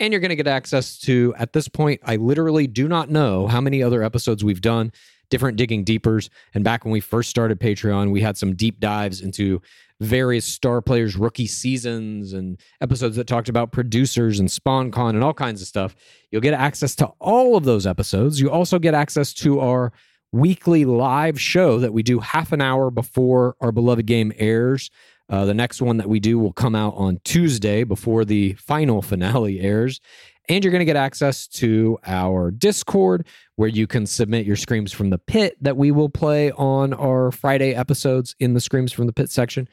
And 0.00 0.12
you're 0.12 0.20
going 0.20 0.30
to 0.30 0.36
get 0.36 0.48
access 0.48 0.98
to, 1.00 1.32
at 1.38 1.52
this 1.52 1.68
point, 1.68 2.00
I 2.04 2.16
literally 2.16 2.66
do 2.66 2.88
not 2.88 3.08
know 3.08 3.46
how 3.46 3.60
many 3.60 3.82
other 3.84 4.02
episodes 4.02 4.42
we've 4.42 4.62
done, 4.62 4.92
different 5.30 5.56
digging 5.56 5.84
deepers. 5.84 6.28
And 6.54 6.62
back 6.62 6.84
when 6.84 6.92
we 6.92 7.00
first 7.00 7.30
started 7.30 7.58
Patreon, 7.58 8.10
we 8.10 8.20
had 8.20 8.36
some 8.36 8.54
deep 8.54 8.80
dives 8.80 9.20
into 9.20 9.62
various 10.00 10.44
star 10.44 10.80
players' 10.80 11.16
rookie 11.16 11.46
seasons 11.46 12.32
and 12.32 12.58
episodes 12.80 13.16
that 13.16 13.26
talked 13.26 13.48
about 13.48 13.70
producers 13.70 14.40
and 14.40 14.48
SpawnCon 14.48 15.10
and 15.10 15.22
all 15.22 15.34
kinds 15.34 15.60
of 15.60 15.68
stuff. 15.68 15.94
You'll 16.30 16.40
get 16.40 16.54
access 16.54 16.94
to 16.96 17.06
all 17.18 17.56
of 17.56 17.64
those 17.64 17.86
episodes. 17.86 18.40
You 18.40 18.50
also 18.50 18.78
get 18.78 18.94
access 18.94 19.32
to 19.34 19.60
our 19.60 19.92
weekly 20.32 20.84
live 20.84 21.40
show 21.40 21.78
that 21.80 21.92
we 21.92 22.02
do 22.02 22.20
half 22.20 22.52
an 22.52 22.60
hour 22.60 22.90
before 22.90 23.56
our 23.60 23.72
beloved 23.72 24.06
game 24.06 24.32
airs. 24.36 24.90
Uh, 25.28 25.44
the 25.44 25.54
next 25.54 25.80
one 25.80 25.96
that 25.98 26.08
we 26.08 26.18
do 26.18 26.38
will 26.38 26.52
come 26.52 26.74
out 26.74 26.94
on 26.96 27.20
Tuesday 27.24 27.84
before 27.84 28.24
the 28.24 28.54
final 28.54 29.02
finale 29.10 29.60
airs. 29.60 30.00
And 30.50 30.64
you're 30.64 30.72
going 30.72 30.80
to 30.80 30.84
get 30.84 30.96
access 30.96 31.46
to 31.46 31.96
our 32.04 32.50
Discord 32.50 33.24
where 33.54 33.68
you 33.68 33.86
can 33.86 34.04
submit 34.04 34.44
your 34.44 34.56
Screams 34.56 34.92
from 34.92 35.10
the 35.10 35.16
Pit 35.16 35.56
that 35.60 35.76
we 35.76 35.92
will 35.92 36.08
play 36.08 36.50
on 36.50 36.92
our 36.92 37.30
Friday 37.30 37.72
episodes 37.72 38.34
in 38.40 38.54
the 38.54 38.60
Screams 38.60 38.92
from 38.92 39.06
the 39.06 39.12
Pit 39.12 39.30
section. 39.30 39.68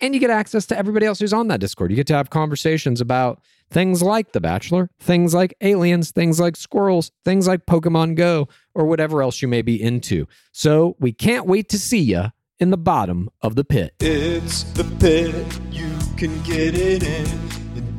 And 0.00 0.14
you 0.14 0.20
get 0.20 0.30
access 0.30 0.64
to 0.66 0.78
everybody 0.78 1.04
else 1.04 1.18
who's 1.18 1.34
on 1.34 1.48
that 1.48 1.60
Discord. 1.60 1.90
You 1.90 1.96
get 1.96 2.06
to 2.06 2.14
have 2.14 2.30
conversations 2.30 3.02
about 3.02 3.42
things 3.68 4.02
like 4.02 4.32
The 4.32 4.40
Bachelor, 4.40 4.88
things 5.00 5.34
like 5.34 5.54
aliens, 5.60 6.12
things 6.12 6.40
like 6.40 6.56
squirrels, 6.56 7.12
things 7.26 7.46
like 7.46 7.66
Pokemon 7.66 8.14
Go, 8.14 8.48
or 8.74 8.86
whatever 8.86 9.20
else 9.20 9.42
you 9.42 9.48
may 9.48 9.60
be 9.60 9.80
into. 9.80 10.26
So 10.50 10.96
we 10.98 11.12
can't 11.12 11.44
wait 11.44 11.68
to 11.68 11.78
see 11.78 12.00
you 12.00 12.32
in 12.58 12.70
the 12.70 12.78
bottom 12.78 13.28
of 13.42 13.54
the 13.54 13.64
pit. 13.64 13.96
It's 14.00 14.62
the 14.62 14.84
pit, 14.98 15.60
you 15.70 15.90
can 16.16 16.42
get 16.42 16.74
it 16.74 17.02
in 17.02 17.61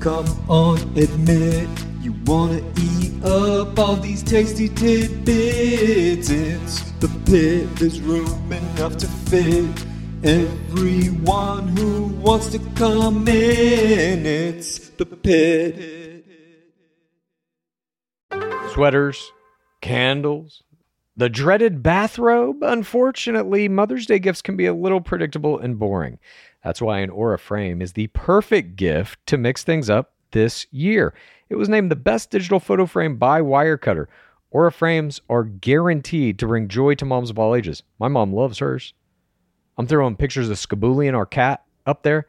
come 0.00 0.26
on, 0.48 0.78
admit 0.96 1.68
you 2.00 2.14
wanna 2.24 2.62
eat 2.76 3.24
up 3.24 3.78
all 3.78 3.96
these 3.96 4.22
tasty 4.22 4.68
tidbits. 4.68 6.30
It's 6.30 6.90
the 7.00 7.08
pit, 7.26 7.74
there's 7.76 8.00
room 8.00 8.52
enough 8.52 8.96
to 8.98 9.06
fit 9.06 9.84
everyone 10.22 11.68
who 11.68 12.06
wants 12.22 12.48
to 12.48 12.58
come 12.76 13.28
in. 13.28 14.26
It's 14.26 14.90
the 14.90 15.06
pit. 15.06 16.18
sweaters, 18.78 19.32
candles, 19.80 20.62
the 21.16 21.28
dreaded 21.28 21.82
bathrobe. 21.82 22.62
Unfortunately, 22.62 23.68
Mother's 23.68 24.06
Day 24.06 24.20
gifts 24.20 24.40
can 24.40 24.56
be 24.56 24.66
a 24.66 24.72
little 24.72 25.00
predictable 25.00 25.58
and 25.58 25.76
boring. 25.78 26.20
That's 26.64 26.82
why 26.82 26.98
an 26.98 27.10
Aura 27.10 27.38
frame 27.38 27.80
is 27.80 27.92
the 27.92 28.08
perfect 28.08 28.76
gift 28.76 29.18
to 29.26 29.38
mix 29.38 29.62
things 29.62 29.88
up 29.88 30.12
this 30.32 30.66
year. 30.70 31.14
It 31.48 31.56
was 31.56 31.68
named 31.68 31.90
the 31.90 31.96
best 31.96 32.30
digital 32.30 32.60
photo 32.60 32.86
frame 32.86 33.16
by 33.16 33.40
Wirecutter. 33.40 34.06
Aura 34.50 34.72
frames 34.72 35.20
are 35.28 35.44
guaranteed 35.44 36.38
to 36.38 36.46
bring 36.46 36.68
joy 36.68 36.94
to 36.96 37.04
moms 37.04 37.30
of 37.30 37.38
all 37.38 37.54
ages. 37.54 37.82
My 37.98 38.08
mom 38.08 38.32
loves 38.32 38.58
hers. 38.58 38.94
I'm 39.76 39.86
throwing 39.86 40.16
pictures 40.16 40.50
of 40.50 40.56
Skaboolian, 40.56 41.14
our 41.14 41.26
cat, 41.26 41.64
up 41.86 42.02
there. 42.02 42.26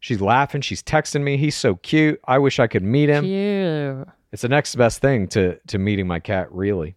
She's 0.00 0.20
laughing. 0.20 0.60
She's 0.60 0.82
texting 0.82 1.22
me. 1.22 1.36
He's 1.36 1.56
so 1.56 1.76
cute. 1.76 2.20
I 2.24 2.38
wish 2.38 2.58
I 2.58 2.66
could 2.66 2.82
meet 2.82 3.08
him. 3.08 3.24
Cute. 3.24 4.08
It's 4.32 4.42
the 4.42 4.48
next 4.48 4.74
best 4.76 5.00
thing 5.00 5.26
to 5.28 5.58
to 5.68 5.78
meeting 5.78 6.06
my 6.06 6.20
cat, 6.20 6.52
really. 6.52 6.96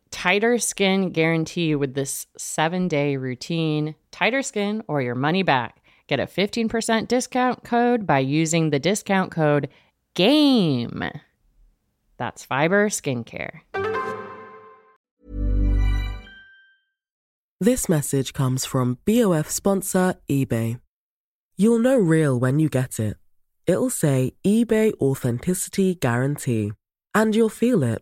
tighter 0.11 0.57
skin 0.59 1.09
guarantee 1.09 1.75
with 1.75 1.93
this 1.95 2.27
seven 2.37 2.87
day 2.87 3.17
routine. 3.17 3.95
Tighter 4.11 4.41
skin 4.41 4.83
or 4.87 5.01
your 5.01 5.15
money 5.15 5.43
back. 5.43 5.81
Get 6.07 6.19
a 6.19 6.27
15% 6.27 7.07
discount 7.07 7.63
code 7.63 8.05
by 8.05 8.19
using 8.19 8.69
the 8.69 8.79
discount 8.79 9.31
code 9.31 9.69
GAME. 10.13 11.09
That's 12.17 12.43
Fiber 12.43 12.89
Skincare. 12.89 13.61
This 17.59 17.87
message 17.87 18.33
comes 18.33 18.65
from 18.65 18.97
BOF 19.05 19.49
sponsor 19.49 20.15
eBay. 20.29 20.79
You'll 21.57 21.79
know 21.79 21.95
real 21.95 22.39
when 22.39 22.59
you 22.59 22.69
get 22.69 22.99
it. 22.99 23.17
It'll 23.67 23.89
say 23.89 24.33
eBay 24.43 24.93
Authenticity 24.99 25.95
Guarantee. 25.95 26.73
And 27.13 27.35
you'll 27.35 27.49
feel 27.49 27.83
it. 27.83 28.01